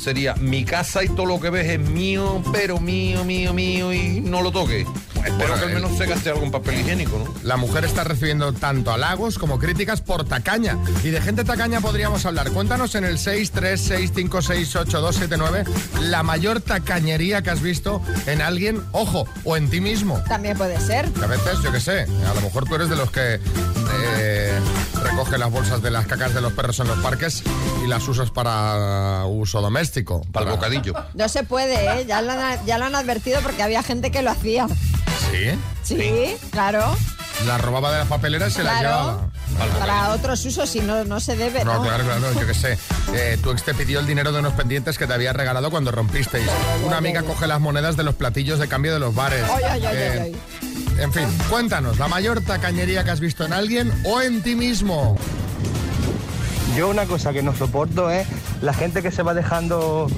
Sería 0.00 0.34
mi 0.34 0.64
casa 0.64 1.04
y 1.04 1.08
todo 1.08 1.26
lo 1.26 1.38
que 1.40 1.50
ves 1.50 1.68
es 1.68 1.78
mío, 1.78 2.42
pero 2.52 2.80
mío, 2.80 3.22
mío, 3.24 3.52
mío 3.52 3.92
y 3.92 4.20
no 4.20 4.40
lo 4.40 4.50
toques. 4.50 4.86
Pues 5.14 5.26
espero 5.26 5.54
que 5.54 5.60
al 5.66 5.74
menos 5.74 5.98
se 5.98 6.06
gaste 6.06 6.30
algo 6.30 6.42
en 6.42 6.50
papel 6.50 6.80
higiénico, 6.80 7.18
¿no? 7.18 7.26
La 7.42 7.58
mujer 7.58 7.84
está 7.84 8.02
recibiendo 8.04 8.54
tanto 8.54 8.92
halagos 8.92 9.38
como 9.38 9.58
críticas 9.58 10.00
por 10.00 10.24
tacaña. 10.24 10.78
Y 11.04 11.10
de 11.10 11.20
gente 11.20 11.44
tacaña 11.44 11.82
podríamos 11.82 12.24
hablar. 12.24 12.50
Cuéntanos 12.50 12.94
en 12.94 13.04
el 13.04 13.18
636568279 13.18 15.66
la 16.00 16.22
mayor 16.22 16.62
tacañería 16.62 17.42
que 17.42 17.50
has 17.50 17.60
visto 17.60 18.00
en 18.26 18.40
alguien, 18.40 18.82
ojo, 18.92 19.28
o 19.44 19.58
en 19.58 19.68
ti 19.68 19.82
mismo. 19.82 20.18
También 20.26 20.56
puede 20.56 20.80
ser. 20.80 21.10
Que 21.10 21.24
a 21.24 21.28
veces, 21.28 21.58
yo 21.62 21.72
qué 21.72 21.80
sé, 21.80 22.06
a 22.26 22.32
lo 22.34 22.40
mejor 22.40 22.66
tú 22.66 22.76
eres 22.76 22.88
de 22.88 22.96
los 22.96 23.10
que 23.10 23.34
eh, 23.34 24.58
recoge 25.00 25.38
las 25.38 25.50
bolsas 25.50 25.82
de 25.82 25.90
las 25.90 26.06
cacas 26.06 26.34
de 26.34 26.40
los 26.40 26.52
perros 26.52 26.78
en 26.80 26.88
los 26.88 26.98
parques 26.98 27.42
y 27.84 27.86
las 27.88 28.06
usas 28.08 28.30
para 28.30 29.24
uso 29.26 29.60
doméstico. 29.60 30.22
Para 30.32 30.46
el 30.46 30.52
bocadillo. 30.52 30.94
No 31.14 31.28
se 31.28 31.42
puede, 31.44 32.00
¿eh? 32.00 32.06
Ya 32.06 32.22
lo, 32.22 32.32
han, 32.32 32.64
ya 32.66 32.78
lo 32.78 32.84
han 32.86 32.94
advertido 32.94 33.40
porque 33.42 33.62
había 33.62 33.82
gente 33.82 34.10
que 34.10 34.22
lo 34.22 34.30
hacía. 34.30 34.66
¿Sí? 35.30 35.58
Sí, 35.82 36.36
claro. 36.50 36.96
La 37.46 37.56
robaba 37.56 37.90
de 37.92 37.98
las 38.00 38.08
papeleras 38.08 38.50
y 38.52 38.56
se 38.56 38.60
Claro. 38.62 38.80
llevaba. 38.80 39.30
Para 39.78 40.10
otros 40.10 40.44
usos, 40.44 40.68
si 40.68 40.80
no, 40.80 41.04
no 41.04 41.20
se 41.20 41.36
debe, 41.36 41.64
¿no? 41.64 41.74
No, 41.74 41.82
claro, 41.82 42.04
claro, 42.04 42.32
yo 42.38 42.46
qué 42.46 42.54
sé. 42.54 42.78
Eh, 43.14 43.38
tu 43.42 43.50
ex 43.50 43.62
te 43.64 43.74
pidió 43.74 44.00
el 44.00 44.06
dinero 44.06 44.30
de 44.32 44.40
unos 44.40 44.52
pendientes 44.54 44.98
que 44.98 45.06
te 45.06 45.14
había 45.14 45.32
regalado 45.32 45.70
cuando 45.70 45.90
rompisteis. 45.90 46.46
Una 46.84 46.98
amiga 46.98 47.22
coge 47.22 47.46
las 47.46 47.60
monedas 47.60 47.96
de 47.96 48.02
los 48.04 48.14
platillos 48.14 48.58
de 48.58 48.68
cambio 48.68 48.92
de 48.92 49.00
los 49.00 49.14
bares. 49.14 49.42
Ay, 49.50 49.64
ay, 49.68 49.86
ay, 49.86 49.96
Eh, 49.96 50.10
ay, 50.12 50.20
ay. 50.62 50.69
En 50.98 51.12
fin, 51.12 51.26
cuéntanos, 51.48 51.98
la 51.98 52.08
mayor 52.08 52.40
tacañería 52.42 53.04
que 53.04 53.10
has 53.10 53.20
visto 53.20 53.44
en 53.44 53.52
alguien 53.52 53.92
o 54.04 54.20
en 54.20 54.42
ti 54.42 54.54
mismo. 54.54 55.16
Yo 56.76 56.88
una 56.88 57.06
cosa 57.06 57.32
que 57.32 57.42
no 57.42 57.54
soporto 57.54 58.10
es 58.10 58.26
la 58.62 58.72
gente 58.74 59.02
que 59.02 59.10
se 59.10 59.22
va 59.22 59.34
dejando 59.34 60.08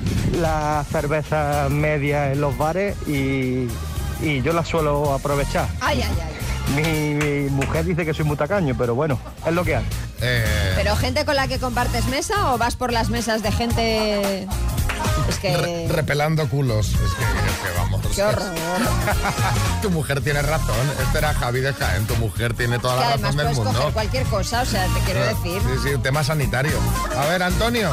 la 0.41 0.85
cerveza 0.91 1.69
media 1.71 2.33
en 2.33 2.41
los 2.41 2.57
bares 2.59 2.97
y, 3.07 3.69
y 4.21 4.43
yo 4.43 4.53
la 4.53 4.65
suelo 4.65 5.13
aprovechar. 5.15 5.69
Ay, 5.81 6.03
ay, 6.03 6.19
ay. 6.21 6.33
Mi, 6.75 7.15
mi 7.15 7.51
mujer 7.51 7.85
dice 7.85 8.05
que 8.05 8.15
soy 8.15 8.25
muy 8.25 8.37
tacaño, 8.37 8.75
pero 8.77 8.95
bueno, 8.95 9.19
es 9.47 9.53
lo 9.53 9.65
que 9.65 9.77
hay. 9.77 9.85
¿Pero 10.77 10.95
gente 10.97 11.25
con 11.25 11.37
la 11.37 11.49
que 11.49 11.59
compartes 11.59 12.07
mesa 12.07 12.53
o 12.53 12.59
vas 12.59 12.77
por 12.77 12.93
las 12.93 13.09
mesas 13.09 13.43
de 13.43 13.51
gente...? 13.53 14.47
Repelando 15.89 16.49
culos. 16.49 16.89
Es 16.89 16.95
que, 16.95 17.05
es 17.05 17.11
que 17.11 17.79
vamos. 17.79 18.01
¡Qué 18.15 18.23
horror! 18.23 18.55
Tu 19.83 19.91
mujer 19.91 20.21
tiene 20.21 20.43
razón. 20.43 20.77
Este 21.03 21.19
era 21.19 21.35
Javi 21.35 21.61
de 21.61 21.73
Jaén. 21.73 22.07
Tu 22.07 22.17
mujer 22.17 22.55
tiene 22.55 22.79
toda 22.79 22.95
que 22.95 23.01
la 23.01 23.17
razón 23.17 23.37
del 23.37 23.55
mundo. 23.55 23.73
coger 23.73 23.93
cualquier 23.93 24.27
cosa, 24.27 24.63
o 24.63 24.67
sea, 24.67 24.87
te 24.87 25.01
quiero 25.01 25.27
decir. 25.27 25.61
Sí, 25.63 25.89
sí, 25.89 25.95
un 25.95 26.03
tema 26.03 26.23
sanitario. 26.23 26.79
A 27.17 27.27
ver, 27.27 27.43
Antonio. 27.43 27.93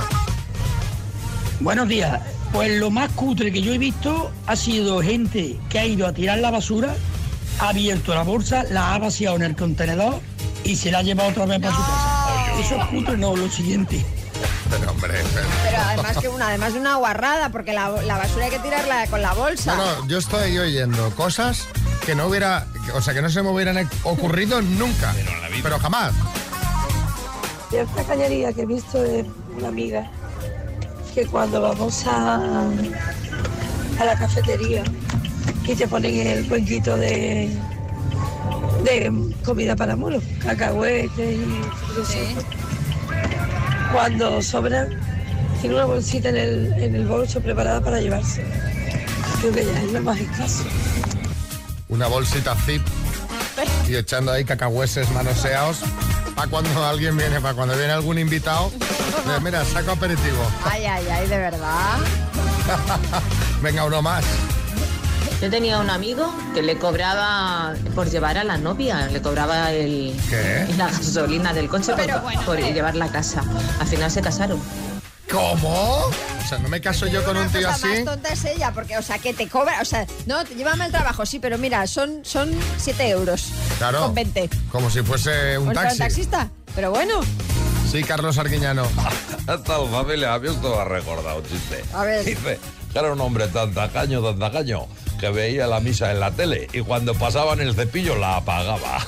Buenos 1.60 1.88
días. 1.88 2.22
Pues 2.52 2.80
lo 2.80 2.90
más 2.90 3.12
cutre 3.12 3.52
que 3.52 3.62
yo 3.62 3.74
he 3.74 3.78
visto 3.78 4.32
ha 4.48 4.56
sido 4.56 5.02
gente 5.02 5.58
que 5.70 5.80
ha 5.80 5.86
ido 5.86 6.08
a 6.08 6.14
tirar 6.14 6.40
la 6.40 6.50
basura, 6.50 6.96
ha 7.60 7.70
abierto 7.70 8.14
la 8.16 8.24
bolsa, 8.24 8.64
la 8.70 8.96
ha 8.96 8.98
vaciado 9.00 9.36
en 9.36 9.44
el 9.44 9.56
contenedor 9.56 10.20
y 10.64 10.76
se 10.76 10.92
la 10.92 11.00
ha 11.00 11.04
llevado 11.04 11.30
otra 11.30 11.46
vez 11.46 11.60
para 11.60 11.76
su 11.76 11.82
casa. 11.82 12.60
Eso 12.60 12.76
es 12.76 12.86
cutre, 12.88 13.18
no, 13.18 13.36
lo 13.36 13.50
siguiente. 13.50 14.04
Pero 14.70 14.92
hombre, 14.92 15.14
pero- 15.34 15.48
Pero 15.64 15.78
además 15.82 16.18
que 16.18 16.28
una, 16.30 16.48
además 16.50 16.74
de 16.74 16.80
una 16.80 16.96
guarrada, 16.96 17.50
porque 17.50 17.74
la, 17.74 17.90
la 18.04 18.18
basura 18.18 18.46
hay 18.46 18.52
que 18.52 18.60
tirarla 18.60 19.08
con 19.08 19.22
la 19.22 19.34
bolsa. 19.34 19.76
No, 19.76 19.96
no, 20.02 20.08
yo 20.08 20.18
estoy 20.20 20.58
oyendo 20.58 21.10
cosas 21.16 21.68
que 22.06 22.14
no 22.16 22.28
hubiera, 22.28 22.66
o 22.94 23.02
sea, 23.02 23.14
que 23.14 23.22
no 23.22 23.30
se 23.30 23.42
me 23.42 23.50
hubieran 23.50 23.90
ocurrido 24.04 24.62
nunca. 24.62 25.14
Pero, 25.64 25.78
jamás. 25.80 26.14
Y 27.72 27.76
esta 27.78 28.04
cañería 28.04 28.54
que 28.54 28.62
he 28.62 28.66
visto 28.66 29.02
de 29.02 29.26
una 29.58 29.68
amiga, 29.68 30.10
que 31.14 31.26
cuando 31.26 31.62
vamos 31.62 32.06
a, 32.08 32.36
a 34.00 34.06
la 34.06 34.16
cafetería 34.18 34.84
y 35.68 35.76
te 35.76 35.88
ponen 35.88 36.16
el 36.26 36.48
cuenquito 36.48 36.96
de, 36.98 37.56
de 38.84 39.34
comida 39.46 39.76
para 39.76 39.96
moros, 39.96 40.24
cacahuetes 40.42 41.12
y 41.20 41.62
Cuando 43.92 44.42
sobran, 44.42 44.90
tiene 45.62 45.76
una 45.76 45.86
bolsita 45.86 46.30
en 46.30 46.38
el, 46.38 46.74
en 46.74 46.96
el 46.96 47.06
bolso 47.06 47.42
preparada 47.42 47.82
para 47.82 48.00
llevarse. 48.00 48.46
Creo 49.40 49.54
que 49.54 49.66
ya 49.66 49.82
es 49.82 49.92
lo 49.92 50.02
más 50.02 50.20
escaso. 50.20 50.64
Una 51.88 52.08
bolsita 52.08 52.56
zip 52.56 52.82
y 53.88 53.96
echando 53.96 54.32
ahí 54.32 54.46
cacahueses 54.46 55.10
manoseados 55.12 55.80
para 56.36 56.50
cuando 56.50 56.86
alguien 56.86 57.18
viene, 57.18 57.42
para 57.42 57.54
cuando 57.54 57.76
viene 57.76 57.92
algún 57.92 58.18
invitado. 58.20 58.72
mira, 59.44 59.66
saco 59.66 59.92
aperitivo. 59.92 60.46
Ay, 60.64 60.86
ay, 60.86 61.08
ay, 61.12 61.28
de 61.28 61.38
verdad. 61.38 61.98
Venga, 63.62 63.86
uno 63.86 64.02
más. 64.02 64.24
Yo 65.42 65.50
tenía 65.50 65.80
un 65.80 65.90
amigo 65.90 66.34
que 66.54 66.62
le 66.62 66.78
cobraba 66.78 67.74
por 67.96 68.10
llevar 68.10 68.38
a 68.38 68.44
la 68.44 68.58
novia, 68.58 69.08
le 69.08 69.22
cobraba 69.22 69.72
el, 69.72 70.14
¿Qué? 70.30 70.68
la 70.78 70.88
gasolina 70.90 71.54
del 71.54 71.70
coche 71.70 71.94
por, 71.94 72.46
por 72.46 72.58
llevarla 72.60 73.06
a 73.06 73.12
casa. 73.12 73.42
Al 73.80 73.88
final 73.88 74.12
se 74.12 74.22
casaron. 74.22 74.62
¿Cómo? 75.32 76.08
O 76.08 76.48
sea, 76.50 76.58
no 76.58 76.68
me 76.68 76.82
caso 76.82 77.06
yo 77.08 77.24
con 77.24 77.38
un 77.38 77.48
tío 77.50 77.62
cosa 77.62 77.76
así. 77.76 77.88
más 77.88 78.04
tonta 78.06 78.30
es 78.34 78.44
ella, 78.46 78.72
porque, 78.74 78.98
o 78.98 79.02
sea, 79.02 79.20
que 79.20 79.34
te 79.34 79.48
cobra, 79.48 79.80
o 79.82 79.86
sea, 79.86 80.06
no, 80.26 80.44
te- 80.44 80.56
llévame 80.56 80.86
al 80.86 80.92
trabajo, 80.92 81.24
sí, 81.26 81.40
pero 81.40 81.58
mira, 81.60 81.86
son, 81.88 82.20
son 82.26 82.50
7 82.78 83.10
euros. 83.10 83.50
Claro. 83.78 84.02
Con 84.08 84.16
20. 84.16 84.50
Como 84.72 84.90
si 84.90 85.04
fuese 85.04 85.58
un 85.60 85.70
¿O 85.70 85.74
sea, 85.74 85.84
taxi. 85.84 85.98
taxista? 86.00 86.50
Pero 86.76 86.92
bueno, 86.92 87.22
Sí, 87.92 88.04
Carlos 88.04 88.38
Arguiñano. 88.38 88.84
Hasta 89.48 89.78
la 89.80 89.88
familia, 89.90 90.34
a 90.36 90.40
mí 90.40 90.48
esto 90.48 90.76
me 90.76 90.82
ha 90.82 90.86
recordado 90.86 91.38
un 91.40 91.44
chiste. 91.46 91.84
A 91.94 92.04
ver. 92.04 92.24
Dice 92.24 92.60
que 92.94 93.00
era 93.00 93.12
un 93.14 93.20
hombre 93.22 93.48
tan 93.48 93.74
tacaño, 93.74 94.22
tan 94.22 94.38
tacaño, 94.40 94.86
que 95.20 95.30
veía 95.30 95.68
la 95.68 95.80
misa 95.80 96.12
en 96.12 96.20
la 96.20 96.32
tele 96.32 96.68
y 96.74 96.82
cuando 96.82 97.14
pasaban 97.14 97.60
el 97.60 97.76
cepillo 97.76 98.16
la 98.16 98.38
apagaba. 98.38 99.06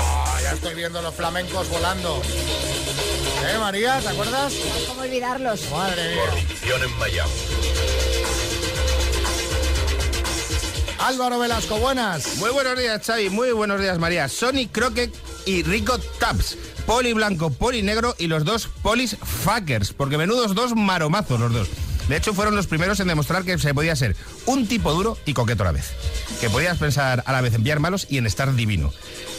Ah, 0.00 0.38
ya 0.42 0.52
estoy 0.52 0.74
viendo 0.74 1.00
los 1.02 1.14
flamencos 1.14 1.68
volando. 1.70 2.22
¿Eh, 3.46 3.58
María? 3.58 4.00
¿Te 4.00 4.08
acuerdas? 4.08 4.52
¿cómo 4.86 5.02
olvidarlos? 5.02 5.70
Madre 5.70 6.14
mía. 6.14 6.22
Corrupción 6.30 6.82
en 6.82 6.98
Miami. 6.98 7.32
Álvaro 10.98 11.38
Velasco, 11.38 11.78
buenas. 11.78 12.38
Muy 12.38 12.50
buenos 12.50 12.78
días, 12.78 13.04
Xavi. 13.04 13.30
Muy 13.30 13.52
buenos 13.52 13.80
días, 13.80 13.98
María. 13.98 14.28
Sonic 14.28 14.72
Crockett 14.72 15.14
y 15.46 15.62
Rico 15.62 15.98
Taps. 16.18 16.58
Poli 16.86 17.12
blanco, 17.12 17.50
poli 17.50 17.82
negro 17.82 18.14
y 18.18 18.26
los 18.26 18.44
dos 18.44 18.68
polis 18.82 19.16
fuckers. 19.16 19.92
Porque 19.92 20.18
menudos 20.18 20.54
dos 20.54 20.74
maromazos 20.74 21.38
los 21.38 21.52
dos. 21.52 21.68
De 22.08 22.16
hecho, 22.16 22.32
fueron 22.34 22.56
los 22.56 22.66
primeros 22.66 22.98
en 23.00 23.08
demostrar 23.08 23.44
que 23.44 23.58
se 23.58 23.74
podía 23.74 23.94
ser 23.96 24.16
un 24.46 24.66
tipo 24.66 24.92
duro 24.92 25.18
y 25.26 25.34
coqueto 25.34 25.62
a 25.62 25.66
la 25.66 25.72
vez. 25.72 25.92
Que 26.40 26.48
podías 26.50 26.78
pensar 26.78 27.22
a 27.26 27.32
la 27.32 27.40
vez 27.40 27.54
en 27.54 27.62
pillar 27.62 27.80
malos 27.80 28.06
y 28.08 28.18
en 28.18 28.26
estar 28.26 28.54
divino. 28.54 28.92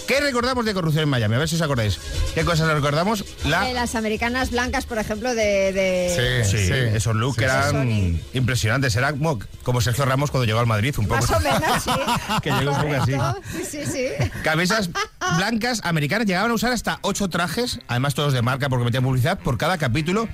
¿Qué 0.08 0.20
recordamos 0.22 0.66
de 0.66 0.74
corrupción 0.74 1.04
en 1.04 1.10
Miami? 1.10 1.36
A 1.36 1.38
ver 1.40 1.48
si 1.50 1.56
os 1.56 1.62
acordáis. 1.62 2.00
¿Qué 2.34 2.44
cosas 2.44 2.68
recordamos? 2.74 3.24
La 3.46 3.72
las 3.74 3.94
americanas 3.94 4.50
blancas, 4.50 4.86
por 4.88 4.98
ejemplo, 4.98 5.36
de... 5.36 5.72
de- 5.72 6.44
Sí, 6.50 6.58
esos 6.96 7.16
looks 7.16 7.36
Sí, 7.36 7.42
que 7.42 7.48
sí. 7.48 7.56
eran 7.56 8.22
impresionantes. 8.34 8.96
Era 8.96 9.12
como, 9.12 9.40
como 9.62 9.82
Sergio 9.82 10.06
Ramos 10.06 10.32
cuando 10.32 10.46
llegó 10.46 10.60
al 10.60 10.66
Madrid, 10.66 10.96
un 10.98 11.08
poco. 11.08 11.22
Más 11.22 11.30
o 11.32 11.40
menos, 11.40 11.84
sí. 11.84 11.92
que 12.42 12.52
llegó 12.52 12.72
un 12.72 12.82
poco 12.82 12.96
así. 12.96 13.14
Sí, 13.52 13.66
sí, 13.70 13.86
sí. 13.92 14.06
Camisas 14.44 14.90
blancas 15.38 15.82
americanas 15.84 16.26
llegaban 16.26 16.50
a 16.50 16.54
usar 16.56 16.72
hasta 16.74 16.98
ocho 17.04 17.30
trajes, 17.30 17.80
además 17.88 18.16
todos 18.16 18.34
de 18.34 18.42
marca 18.42 18.68
porque 18.68 18.86
metían 18.86 19.04
publicidad 19.04 19.38
por 19.40 19.60
cada 19.60 19.78
capítulo. 19.78 20.28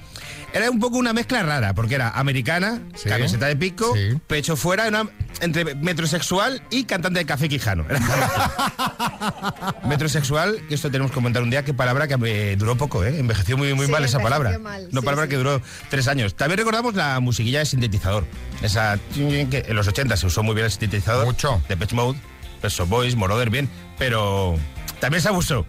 Era 0.55 0.71
un 0.71 0.79
poco 0.79 0.97
una 0.97 1.11
mezcla 1.11 1.43
rara, 1.43 1.75
porque 1.75 1.95
era 1.95 2.09
americana, 2.11 2.81
camiseta 3.03 3.45
de 3.47 3.57
pico, 3.57 3.93
pecho 4.25 4.55
fuera, 4.55 4.87
una- 4.87 5.09
entre 5.41 5.75
metrosexual 5.75 6.63
y 6.71 6.85
cantante 6.85 7.19
de 7.19 7.25
café 7.25 7.49
quijano. 7.49 7.85
Metrosexual, 9.87 10.61
que 10.67 10.75
esto 10.75 10.89
tenemos 10.89 11.11
que 11.11 11.15
comentar 11.15 11.43
un 11.43 11.49
día, 11.49 11.63
qué 11.65 11.73
palabra 11.73 12.07
que 12.07 12.15
eh, 12.25 12.55
duró 12.55 12.75
poco, 12.77 13.03
¿eh? 13.03 13.19
envejeció 13.19 13.57
muy, 13.57 13.73
muy 13.73 13.85
Sí, 13.87 13.91
mal 13.91 14.03
esa 14.05 14.19
palabra. 14.19 14.57
mal, 14.59 14.87
Una 14.91 15.01
sí, 15.01 15.05
palabra 15.05 15.25
sí. 15.25 15.29
que 15.31 15.35
duró 15.37 15.61
tres 15.89 16.07
años. 16.07 16.35
También 16.35 16.57
recordamos 16.57 16.95
la 16.95 17.19
musiquilla 17.19 17.59
de 17.59 17.65
sintetizador. 17.65 18.25
Esa 18.61 18.97
que 19.13 19.65
en 19.67 19.75
los 19.75 19.87
80 19.87 20.15
se 20.17 20.25
usó 20.25 20.41
muy 20.43 20.55
bien 20.55 20.65
el 20.65 20.71
sintetizador. 20.71 21.25
Mucho. 21.25 21.61
De 21.67 21.77
Pitch 21.77 21.93
Mode, 21.93 22.17
Pet 22.61 22.71
Shop 22.71 22.87
Boys, 22.87 23.15
Moroder 23.15 23.49
bien, 23.49 23.69
pero 23.97 24.55
también 24.99 25.21
se 25.21 25.29
abusó. 25.29 25.65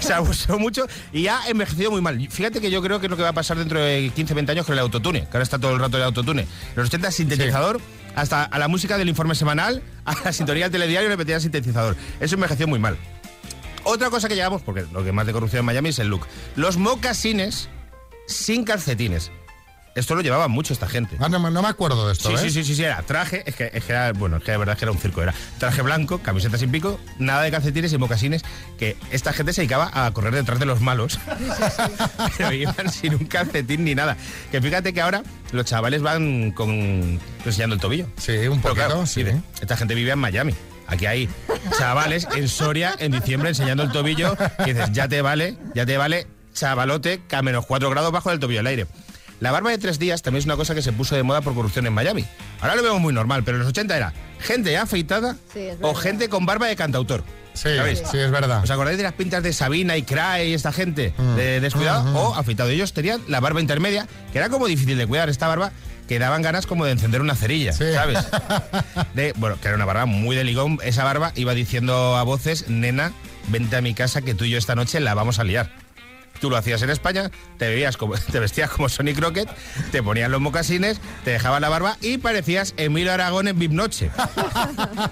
se 0.00 0.12
abusó 0.12 0.58
mucho 0.58 0.86
y 1.12 1.26
ha 1.26 1.48
envejecido 1.48 1.90
muy 1.90 2.00
mal. 2.00 2.18
Fíjate 2.30 2.60
que 2.60 2.70
yo 2.70 2.82
creo 2.82 3.00
que 3.00 3.06
es 3.06 3.10
lo 3.10 3.16
que 3.16 3.22
va 3.22 3.30
a 3.30 3.34
pasar 3.34 3.58
dentro 3.58 3.80
de 3.80 4.10
15, 4.14 4.34
20 4.34 4.52
años 4.52 4.66
con 4.66 4.74
el 4.74 4.78
autotune, 4.80 5.22
que 5.22 5.28
ahora 5.32 5.42
está 5.42 5.58
todo 5.58 5.72
el 5.72 5.78
rato 5.78 5.96
el 5.96 6.02
autotune. 6.02 6.46
Los 6.74 6.88
80 6.88 7.10
sintetizador, 7.10 7.80
hasta 8.14 8.44
a 8.44 8.58
la 8.58 8.68
música 8.68 8.98
del 8.98 9.08
informe 9.08 9.34
semanal, 9.34 9.82
a 10.04 10.14
la 10.24 10.32
sintonía 10.32 10.64
del 10.64 10.72
telediario 10.72 11.08
le 11.08 11.16
metían 11.16 11.40
sintetizador. 11.40 11.96
Eso 12.20 12.34
envejeció 12.34 12.66
muy 12.66 12.78
mal. 12.78 12.96
Otra 13.84 14.08
cosa 14.10 14.28
que 14.28 14.34
llevamos, 14.34 14.62
porque 14.62 14.86
lo 14.92 15.04
que 15.04 15.12
más 15.12 15.26
de 15.26 15.32
corrupción 15.32 15.60
en 15.60 15.66
Miami 15.66 15.90
es 15.90 15.98
el 15.98 16.08
look. 16.08 16.26
Los 16.56 16.78
mocasines 16.78 17.68
sin 18.26 18.64
calcetines. 18.64 19.30
Esto 19.94 20.14
lo 20.16 20.22
llevaba 20.22 20.48
mucho 20.48 20.72
esta 20.72 20.88
gente. 20.88 21.16
Ah, 21.20 21.28
no, 21.28 21.38
me- 21.38 21.50
no 21.52 21.62
me 21.62 21.68
acuerdo 21.68 22.06
de 22.08 22.14
esto, 22.14 22.28
Sí, 22.30 22.34
¿eh? 22.34 22.38
sí, 22.38 22.50
sí, 22.50 22.64
sí, 22.64 22.74
sí, 22.74 22.82
era 22.84 23.00
traje, 23.02 23.44
es 23.46 23.54
que, 23.54 23.70
es 23.72 23.84
que 23.84 23.92
era, 23.92 24.12
bueno, 24.12 24.38
es 24.38 24.42
que 24.42 24.50
la 24.52 24.58
verdad 24.58 24.72
es 24.72 24.78
que 24.80 24.84
era 24.86 24.92
un 24.92 24.98
circo, 24.98 25.22
era 25.22 25.32
traje 25.58 25.82
blanco, 25.82 26.18
camiseta 26.18 26.58
sin 26.58 26.72
pico, 26.72 26.98
nada 27.18 27.42
de 27.42 27.50
calcetines 27.52 27.92
y 27.92 27.98
mocasines, 27.98 28.42
que 28.78 28.96
esta 29.12 29.32
gente 29.32 29.52
se 29.52 29.60
dedicaba 29.62 29.90
a 29.94 30.10
correr 30.12 30.34
detrás 30.34 30.58
de 30.58 30.66
los 30.66 30.80
malos, 30.80 31.18
pero 32.36 32.52
iban 32.52 32.90
sin 32.90 33.14
un 33.14 33.24
calcetín 33.26 33.84
ni 33.84 33.94
nada. 33.94 34.16
Que 34.50 34.60
fíjate 34.60 34.92
que 34.92 35.00
ahora 35.00 35.22
los 35.52 35.64
chavales 35.66 36.02
van 36.02 36.50
con 36.52 37.20
enseñando 37.44 37.74
el 37.74 37.80
tobillo. 37.80 38.06
Sí, 38.16 38.32
un 38.48 38.60
poquito, 38.60 38.74
claro, 38.86 39.06
sí. 39.06 39.24
esta 39.60 39.76
gente 39.76 39.94
vive 39.94 40.10
en 40.10 40.18
Miami. 40.18 40.54
Aquí 40.86 41.06
hay 41.06 41.28
chavales 41.78 42.26
en 42.34 42.48
Soria 42.48 42.94
en 42.98 43.12
diciembre 43.12 43.48
enseñando 43.50 43.82
el 43.84 43.92
tobillo 43.92 44.36
y 44.66 44.72
dices, 44.72 44.90
ya 44.92 45.08
te 45.08 45.22
vale, 45.22 45.56
ya 45.74 45.86
te 45.86 45.96
vale, 45.96 46.26
chavalote, 46.52 47.22
que 47.26 47.36
a 47.36 47.42
menos 47.42 47.64
4 47.66 47.88
grados 47.90 48.12
bajo 48.12 48.30
del 48.30 48.38
tobillo 48.38 48.58
del 48.58 48.66
aire. 48.66 48.86
La 49.40 49.50
barba 49.52 49.70
de 49.70 49.78
tres 49.78 49.98
días 49.98 50.22
también 50.22 50.40
es 50.40 50.44
una 50.46 50.56
cosa 50.56 50.74
que 50.74 50.82
se 50.82 50.92
puso 50.92 51.16
de 51.16 51.22
moda 51.22 51.40
por 51.42 51.54
corrupción 51.54 51.86
en 51.86 51.92
Miami. 51.92 52.24
Ahora 52.60 52.76
lo 52.76 52.82
vemos 52.82 53.00
muy 53.00 53.12
normal, 53.12 53.42
pero 53.44 53.56
en 53.56 53.60
los 53.62 53.68
80 53.70 53.96
era 53.96 54.12
gente 54.40 54.76
afeitada 54.76 55.36
Sí, 55.52 55.68
o 55.80 55.94
gente 55.94 56.28
con 56.28 56.46
barba 56.46 56.66
de 56.66 56.76
cantautor. 56.76 57.24
Sí, 57.52 57.68
¿Sabéis? 57.76 58.02
sí, 58.10 58.18
es 58.18 58.30
verdad. 58.30 58.62
¿Os 58.64 58.70
acordáis 58.70 58.96
de 58.96 59.04
las 59.04 59.12
pintas 59.12 59.42
de 59.42 59.52
Sabina 59.52 59.96
y 59.96 60.02
Crae 60.02 60.48
y 60.48 60.54
esta 60.54 60.72
gente 60.72 61.14
Mm. 61.16 61.34
de 61.36 61.60
descuidado? 61.60 62.04
Mm, 62.04 62.10
mm. 62.12 62.16
O 62.16 62.34
afeitado. 62.34 62.68
Ellos 62.70 62.92
tenían 62.92 63.20
la 63.28 63.38
barba 63.40 63.60
intermedia, 63.60 64.08
que 64.32 64.38
era 64.38 64.48
como 64.48 64.66
difícil 64.66 64.98
de 64.98 65.06
cuidar 65.06 65.28
esta 65.28 65.46
barba, 65.46 65.70
que 66.08 66.18
daban 66.18 66.42
ganas 66.42 66.66
como 66.66 66.84
de 66.84 66.92
encender 66.92 67.20
una 67.20 67.34
cerilla, 67.34 67.72
¿sabes? 67.72 68.18
De, 69.14 69.32
bueno, 69.36 69.56
que 69.60 69.68
era 69.68 69.76
una 69.76 69.84
barba 69.84 70.04
muy 70.06 70.36
de 70.36 70.44
ligón. 70.44 70.78
Esa 70.82 71.04
barba 71.04 71.32
iba 71.36 71.54
diciendo 71.54 72.16
a 72.16 72.22
voces, 72.24 72.68
nena, 72.68 73.12
vente 73.48 73.76
a 73.76 73.80
mi 73.80 73.94
casa 73.94 74.20
que 74.22 74.34
tú 74.34 74.44
y 74.44 74.50
yo 74.50 74.58
esta 74.58 74.74
noche 74.74 75.00
la 75.00 75.14
vamos 75.14 75.38
a 75.38 75.44
liar. 75.44 75.70
Tú 76.40 76.50
lo 76.50 76.56
hacías 76.56 76.82
en 76.82 76.90
España, 76.90 77.30
te, 77.58 77.68
vestías 78.40 78.70
como 78.70 78.88
Sonny 78.88 79.14
Crockett, 79.14 79.48
te 79.90 80.02
ponían 80.02 80.30
los 80.30 80.40
mocasines, 80.40 81.00
te 81.24 81.30
dejaban 81.30 81.62
la 81.62 81.68
barba 81.68 81.96
y 82.00 82.18
parecías 82.18 82.74
Emilio 82.76 83.12
Aragón 83.12 83.48
en 83.48 83.58
VIP 83.58 83.72
Noche. 83.72 84.10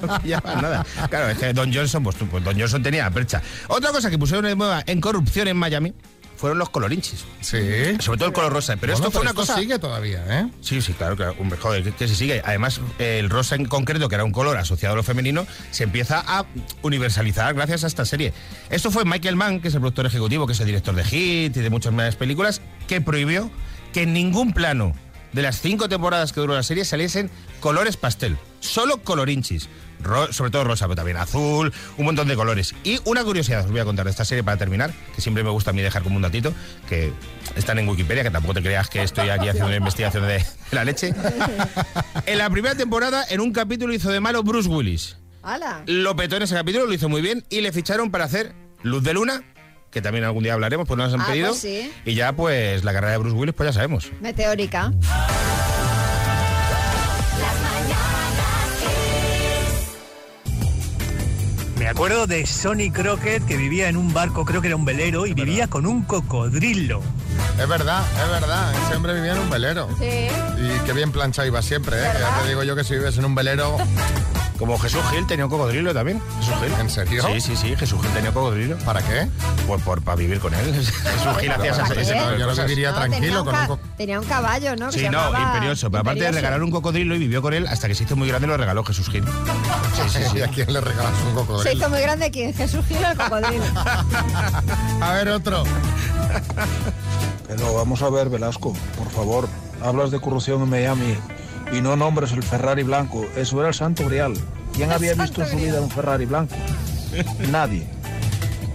No 0.02 0.20
pillabas 0.20 0.62
nada. 0.62 0.86
Claro, 1.08 1.28
es 1.28 1.38
que 1.38 1.52
Don 1.52 1.72
Johnson, 1.72 2.02
pues, 2.02 2.16
pues 2.30 2.44
Don 2.44 2.58
Johnson 2.58 2.82
tenía 2.82 3.04
la 3.04 3.10
percha. 3.10 3.42
Otra 3.68 3.90
cosa 3.90 4.10
que 4.10 4.18
pusieron 4.18 4.44
de 4.44 4.54
moda 4.54 4.82
en 4.86 5.00
corrupción 5.00 5.48
en 5.48 5.56
Miami 5.56 5.94
fueron 6.42 6.58
los 6.58 6.70
colorinchis. 6.70 7.24
Sí. 7.40 7.56
Sobre 8.00 8.18
todo 8.18 8.26
el 8.26 8.32
color 8.32 8.52
rosa. 8.52 8.76
Pero 8.76 8.94
Bueno, 8.94 9.06
esto 9.06 9.10
fue 9.12 9.20
una 9.20 9.30
esto 9.30 9.42
cosa. 9.42 9.58
sigue 9.60 9.78
todavía, 9.78 10.24
¿eh? 10.28 10.48
Sí, 10.60 10.82
sí, 10.82 10.92
claro, 10.92 11.14
claro. 11.14 11.36
Hombre, 11.38 11.56
joder, 11.56 11.92
que, 11.92 12.08
se 12.08 12.16
sigue. 12.16 12.42
Además, 12.44 12.80
el 12.98 13.30
rosa 13.30 13.54
en 13.54 13.66
concreto, 13.66 14.08
que 14.08 14.16
era 14.16 14.24
un 14.24 14.32
color 14.32 14.56
asociado 14.56 14.94
a 14.94 14.96
lo 14.96 15.04
femenino, 15.04 15.46
se 15.70 15.84
empieza 15.84 16.20
a 16.26 16.44
universalizar 16.82 17.54
gracias 17.54 17.84
a 17.84 17.86
esta 17.86 18.04
serie. 18.04 18.32
Esto 18.70 18.90
fue 18.90 19.04
Michael 19.04 19.36
Mann, 19.36 19.60
que 19.60 19.68
es 19.68 19.74
el 19.74 19.78
productor 19.78 20.06
ejecutivo, 20.06 20.48
que 20.48 20.54
es 20.54 20.58
el 20.58 20.66
director 20.66 20.96
de 20.96 21.04
Hit 21.04 21.56
y 21.56 21.60
de 21.60 21.70
muchas 21.70 21.92
más 21.92 22.16
películas, 22.16 22.60
que 22.88 23.00
prohibió 23.00 23.48
que 23.92 24.02
en 24.02 24.12
ningún 24.12 24.52
plano 24.52 24.94
de 25.32 25.42
las 25.42 25.60
cinco 25.60 25.88
temporadas 25.88 26.32
que 26.32 26.40
duró 26.40 26.54
la 26.54 26.64
serie 26.64 26.84
saliesen 26.84 27.30
colores 27.60 27.96
pastel. 27.96 28.36
Solo 28.62 29.02
colorinchis. 29.02 29.68
Ro- 30.00 30.32
sobre 30.32 30.50
todo 30.50 30.64
rosa, 30.64 30.86
pero 30.86 30.96
también 30.96 31.16
azul, 31.16 31.72
un 31.96 32.04
montón 32.04 32.26
de 32.26 32.34
colores. 32.34 32.74
Y 32.82 32.98
una 33.04 33.22
curiosidad 33.22 33.64
os 33.64 33.70
voy 33.70 33.78
a 33.78 33.84
contar 33.84 34.04
de 34.06 34.10
esta 34.10 34.24
serie 34.24 34.42
para 34.42 34.56
terminar, 34.56 34.92
que 35.14 35.20
siempre 35.20 35.44
me 35.44 35.50
gusta 35.50 35.70
a 35.70 35.72
mí 35.72 35.80
dejar 35.80 36.02
como 36.02 36.16
un 36.16 36.22
datito, 36.22 36.52
que 36.88 37.12
están 37.54 37.78
en 37.78 37.88
Wikipedia, 37.88 38.24
que 38.24 38.30
tampoco 38.32 38.54
te 38.54 38.62
creas 38.62 38.88
que 38.88 39.00
estoy 39.04 39.28
aquí 39.28 39.46
haciendo 39.46 39.68
una 39.68 39.76
investigación 39.76 40.26
de, 40.26 40.38
de 40.38 40.44
la 40.72 40.84
leche. 40.84 41.14
En 42.26 42.38
la 42.38 42.50
primera 42.50 42.74
temporada, 42.74 43.24
en 43.30 43.40
un 43.40 43.52
capítulo 43.52 43.92
hizo 43.94 44.10
de 44.10 44.18
malo 44.20 44.42
Bruce 44.42 44.68
Willis. 44.68 45.18
¡Hala! 45.44 45.82
Lo 45.86 46.14
petó 46.16 46.36
en 46.36 46.42
ese 46.42 46.54
capítulo, 46.54 46.86
lo 46.86 46.92
hizo 46.94 47.08
muy 47.08 47.20
bien 47.20 47.44
y 47.48 47.60
le 47.60 47.70
ficharon 47.72 48.10
para 48.10 48.24
hacer 48.24 48.54
Luz 48.82 49.02
de 49.04 49.12
Luna, 49.14 49.42
que 49.92 50.00
también 50.02 50.24
algún 50.24 50.42
día 50.42 50.54
hablaremos, 50.54 50.86
pues 50.88 50.98
nos 50.98 51.12
han 51.14 51.20
Ah, 51.20 51.26
pedido. 51.28 51.48
pues 51.50 51.60
sí. 51.60 51.92
Y 52.04 52.14
ya, 52.14 52.32
pues, 52.32 52.82
la 52.84 52.92
carrera 52.92 53.12
de 53.12 53.18
Bruce 53.18 53.36
Willis, 53.36 53.54
pues 53.54 53.68
ya 53.68 53.72
sabemos. 53.72 54.10
Meteórica. 54.20 54.92
Acuerdo 61.92 62.26
de 62.26 62.46
Sonny 62.46 62.90
Crockett 62.90 63.44
que 63.44 63.56
vivía 63.58 63.90
en 63.90 63.98
un 63.98 64.14
barco, 64.14 64.46
creo 64.46 64.62
que 64.62 64.68
era 64.68 64.76
un 64.76 64.86
velero, 64.86 65.26
y 65.26 65.34
vivía 65.34 65.68
con 65.68 65.84
un 65.84 66.02
cocodrilo. 66.02 67.02
Es 67.58 67.68
verdad, 67.68 68.02
es 68.24 68.30
verdad. 68.30 68.72
Ese 68.86 68.96
hombre 68.96 69.14
vivía 69.14 69.32
en 69.32 69.38
un 69.38 69.50
velero. 69.50 69.88
Sí. 69.98 70.28
Y 70.58 70.78
qué 70.84 70.92
bien 70.92 71.12
plancha 71.12 71.46
iba 71.46 71.62
siempre, 71.62 71.96
¿eh? 72.00 72.10
Ya 72.18 72.40
te 72.42 72.48
digo 72.48 72.62
yo 72.62 72.74
que 72.76 72.84
si 72.84 72.94
vives 72.94 73.16
en 73.18 73.24
un 73.24 73.34
velero... 73.34 73.76
Como 74.58 74.78
Jesús 74.78 75.00
Gil 75.10 75.26
tenía 75.26 75.46
un 75.46 75.50
cocodrilo 75.50 75.92
también. 75.92 76.22
Jesús 76.38 76.54
Gil. 76.60 76.72
¿En 76.78 76.88
serio? 76.88 77.24
Sí, 77.26 77.40
sí, 77.40 77.56
sí, 77.56 77.74
Jesús 77.74 78.00
Gil 78.00 78.12
tenía 78.12 78.28
un 78.30 78.34
cocodrilo. 78.34 78.78
¿Para 78.78 79.00
qué? 79.02 79.26
Pues 79.66 79.82
por, 79.82 80.02
para 80.02 80.14
vivir 80.14 80.38
con 80.38 80.54
él. 80.54 80.72
Jesús 80.74 81.36
Gil 81.40 81.50
hacía 81.50 81.72
esas, 81.72 81.88
¿para 81.88 82.00
ese 82.00 82.14
Yo 82.38 82.46
no 82.46 82.54
viviría 82.54 82.92
No, 82.92 83.00
tenía, 83.00 83.08
tranquilo 83.18 83.42
un 83.42 83.46
con 83.46 83.70
un... 83.72 83.78
tenía 83.96 84.20
un 84.20 84.26
caballo, 84.26 84.76
¿no? 84.76 84.86
Que 84.90 84.92
Sí, 84.92 85.00
se 85.00 85.10
no, 85.10 85.36
imperioso. 85.36 85.90
Pero 85.90 86.02
aparte 86.02 86.20
de 86.22 86.30
regalar 86.30 86.62
un 86.62 86.70
cocodrilo 86.70 87.16
y 87.16 87.18
vivió 87.18 87.42
con 87.42 87.54
él 87.54 87.66
hasta 87.66 87.88
que 87.88 87.96
se 87.96 88.04
hizo 88.04 88.14
muy 88.14 88.28
grande 88.28 88.46
lo 88.46 88.56
regaló 88.56 88.84
Jesús 88.84 89.08
Gil. 89.10 89.24
Sí, 89.24 90.02
sí, 90.08 90.18
sí. 90.30 90.36
¿Y 90.38 90.42
a 90.42 90.46
quién 90.48 90.72
le 90.72 90.80
regalas 90.80 91.12
un 91.22 91.30
Se 91.30 91.34
cocodrilo? 91.34 91.72
hizo 91.78 91.90
muy 91.90 92.00
grande 92.00 92.26
aquí, 92.26 92.52
Jesús 92.52 92.86
Gil 92.86 92.98
el 93.02 93.16
cocodrilo. 93.16 93.64
A 95.00 95.12
ver, 95.14 95.28
otro. 95.30 95.64
Pero 97.54 97.74
vamos 97.74 98.00
a 98.00 98.08
ver, 98.08 98.30
Velasco, 98.30 98.72
por 98.96 99.10
favor, 99.10 99.46
hablas 99.82 100.10
de 100.10 100.18
corrupción 100.20 100.62
en 100.62 100.70
Miami 100.70 101.18
y 101.70 101.82
no 101.82 101.96
nombres 101.96 102.32
el 102.32 102.42
Ferrari 102.42 102.82
blanco. 102.82 103.26
Eso 103.36 103.58
era 103.60 103.68
el 103.68 103.74
santo 103.74 104.06
grial. 104.06 104.32
¿Quién 104.72 104.90
había 104.90 105.12
visto 105.12 105.42
en 105.42 105.50
su 105.50 105.56
vida 105.56 105.78
un 105.82 105.90
Ferrari 105.90 106.24
blanco? 106.24 106.54
Nadie. 107.50 107.86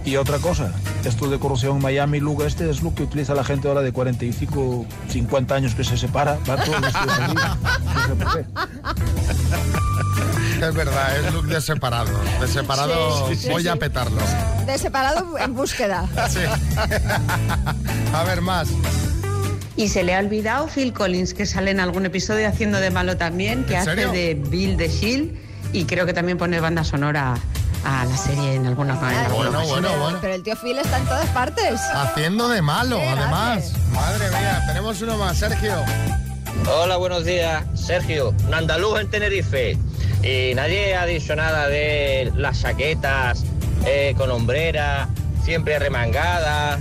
Y 0.04 0.14
otra 0.14 0.38
cosa, 0.38 0.72
esto 1.04 1.28
de 1.30 1.38
corrupción 1.38 1.76
en 1.76 1.82
Miami, 1.82 2.20
Luke, 2.20 2.44
este 2.46 2.68
es 2.68 2.82
lo 2.82 2.94
que 2.94 3.04
utiliza 3.04 3.34
la 3.34 3.44
gente 3.44 3.68
ahora 3.68 3.82
de 3.82 3.92
45, 3.92 4.86
50 5.08 5.54
años 5.54 5.74
que 5.74 5.84
se 5.84 5.96
separa. 5.96 6.38
Va 6.48 6.62
todos 6.62 6.80
vestidos 6.80 7.18
así. 7.18 7.34
No 7.34 8.06
sé 8.06 8.14
por 8.24 8.32
qué. 8.32 8.44
Es 10.66 10.74
verdad, 10.74 11.16
es 11.18 11.32
look 11.32 11.46
de 11.46 11.60
separado. 11.60 12.10
De 12.40 12.48
separado 12.48 13.28
Sí, 13.28 13.36
sí, 13.36 13.42
sí, 13.44 13.50
voy 13.50 13.68
a 13.68 13.76
petarlo. 13.76 14.20
De 14.66 14.76
separado 14.76 15.38
en 15.38 15.54
búsqueda. 15.54 16.06
Sí. 16.28 16.40
A 18.12 18.24
ver, 18.24 18.40
más. 18.40 18.68
Y 19.76 19.88
se 19.88 20.02
le 20.02 20.14
ha 20.14 20.18
olvidado 20.18 20.66
Phil 20.66 20.92
Collins, 20.92 21.32
que 21.32 21.46
sale 21.46 21.70
en 21.70 21.78
algún 21.78 22.04
episodio 22.06 22.48
haciendo 22.48 22.80
de 22.80 22.90
malo 22.90 23.16
también, 23.16 23.64
que 23.64 23.74
¿En 23.74 23.80
hace 23.80 23.90
serio? 23.90 24.10
de 24.10 24.34
Bill 24.34 24.76
de 24.76 24.88
Shield 24.88 25.38
y 25.72 25.84
creo 25.84 26.04
que 26.06 26.12
también 26.12 26.38
pone 26.38 26.58
banda 26.60 26.82
sonora 26.82 27.34
a 27.84 28.04
la 28.04 28.16
serie 28.16 28.54
en 28.54 28.66
alguna 28.66 28.94
en 28.94 29.04
alguna 29.04 29.50
Bueno, 29.50 29.66
bueno, 29.66 29.88
bueno. 29.98 30.18
Pero 30.20 30.34
el 30.34 30.42
tío 30.42 30.56
Phil 30.56 30.78
está 30.78 30.98
en 30.98 31.04
todas 31.04 31.28
partes. 31.28 31.80
Haciendo 31.94 32.48
de 32.48 32.62
malo, 32.62 32.98
Qué 32.98 33.08
además. 33.08 33.72
Madre 33.92 34.28
mía, 34.30 34.62
tenemos 34.66 35.00
uno 35.02 35.16
más, 35.16 35.38
Sergio. 35.38 35.74
Hola, 36.70 36.96
buenos 36.96 37.24
días. 37.24 37.64
Sergio, 37.74 38.34
un 38.46 38.54
andaluz 38.54 39.00
en 39.00 39.10
Tenerife. 39.10 39.78
Y 40.22 40.54
nadie 40.54 40.96
ha 40.96 41.06
dicho 41.06 41.34
nada 41.36 41.68
de 41.68 42.32
las 42.34 42.60
chaquetas 42.60 43.44
eh, 43.86 44.14
con 44.16 44.30
hombrera, 44.30 45.08
siempre 45.44 45.78
remangadas, 45.78 46.80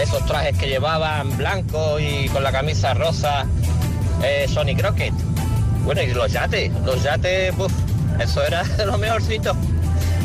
esos 0.00 0.24
trajes 0.26 0.56
que 0.58 0.66
llevaban 0.68 1.36
blanco 1.36 2.00
y 2.00 2.28
con 2.30 2.42
la 2.42 2.50
camisa 2.50 2.94
rosa, 2.94 3.44
eh, 4.22 4.46
Sonny 4.52 4.74
Crockett. 4.74 5.12
Bueno, 5.84 6.00
y 6.00 6.14
los 6.14 6.32
yates, 6.32 6.72
los 6.84 7.02
yates, 7.02 7.54
eso 8.18 8.42
era 8.42 8.64
lo 8.86 8.96
mejorcito. 8.96 9.54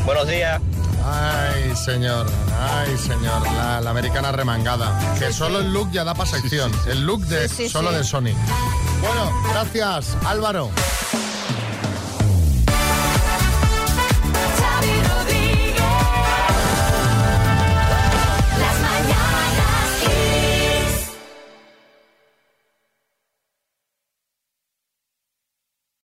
Buenos 0.06 0.28
días. 0.28 0.62
Ay, 1.06 1.76
señor, 1.76 2.28
ay, 2.60 2.98
señor, 2.98 3.42
la, 3.54 3.80
la 3.82 3.90
americana 3.90 4.32
remangada. 4.32 5.16
Que 5.18 5.32
solo 5.32 5.60
el 5.60 5.72
look 5.74 5.90
ya 5.92 6.04
da 6.04 6.14
para 6.14 6.30
sección. 6.30 6.72
El 6.88 7.06
look 7.06 7.22
de 7.26 7.48
Sí, 7.48 7.56
sí, 7.56 7.70
solo 7.70 7.90
sí. 7.92 7.96
de 7.98 8.04
Sony. 8.04 8.34
Bueno, 9.02 9.32
gracias, 9.52 10.18
Álvaro. 10.26 10.70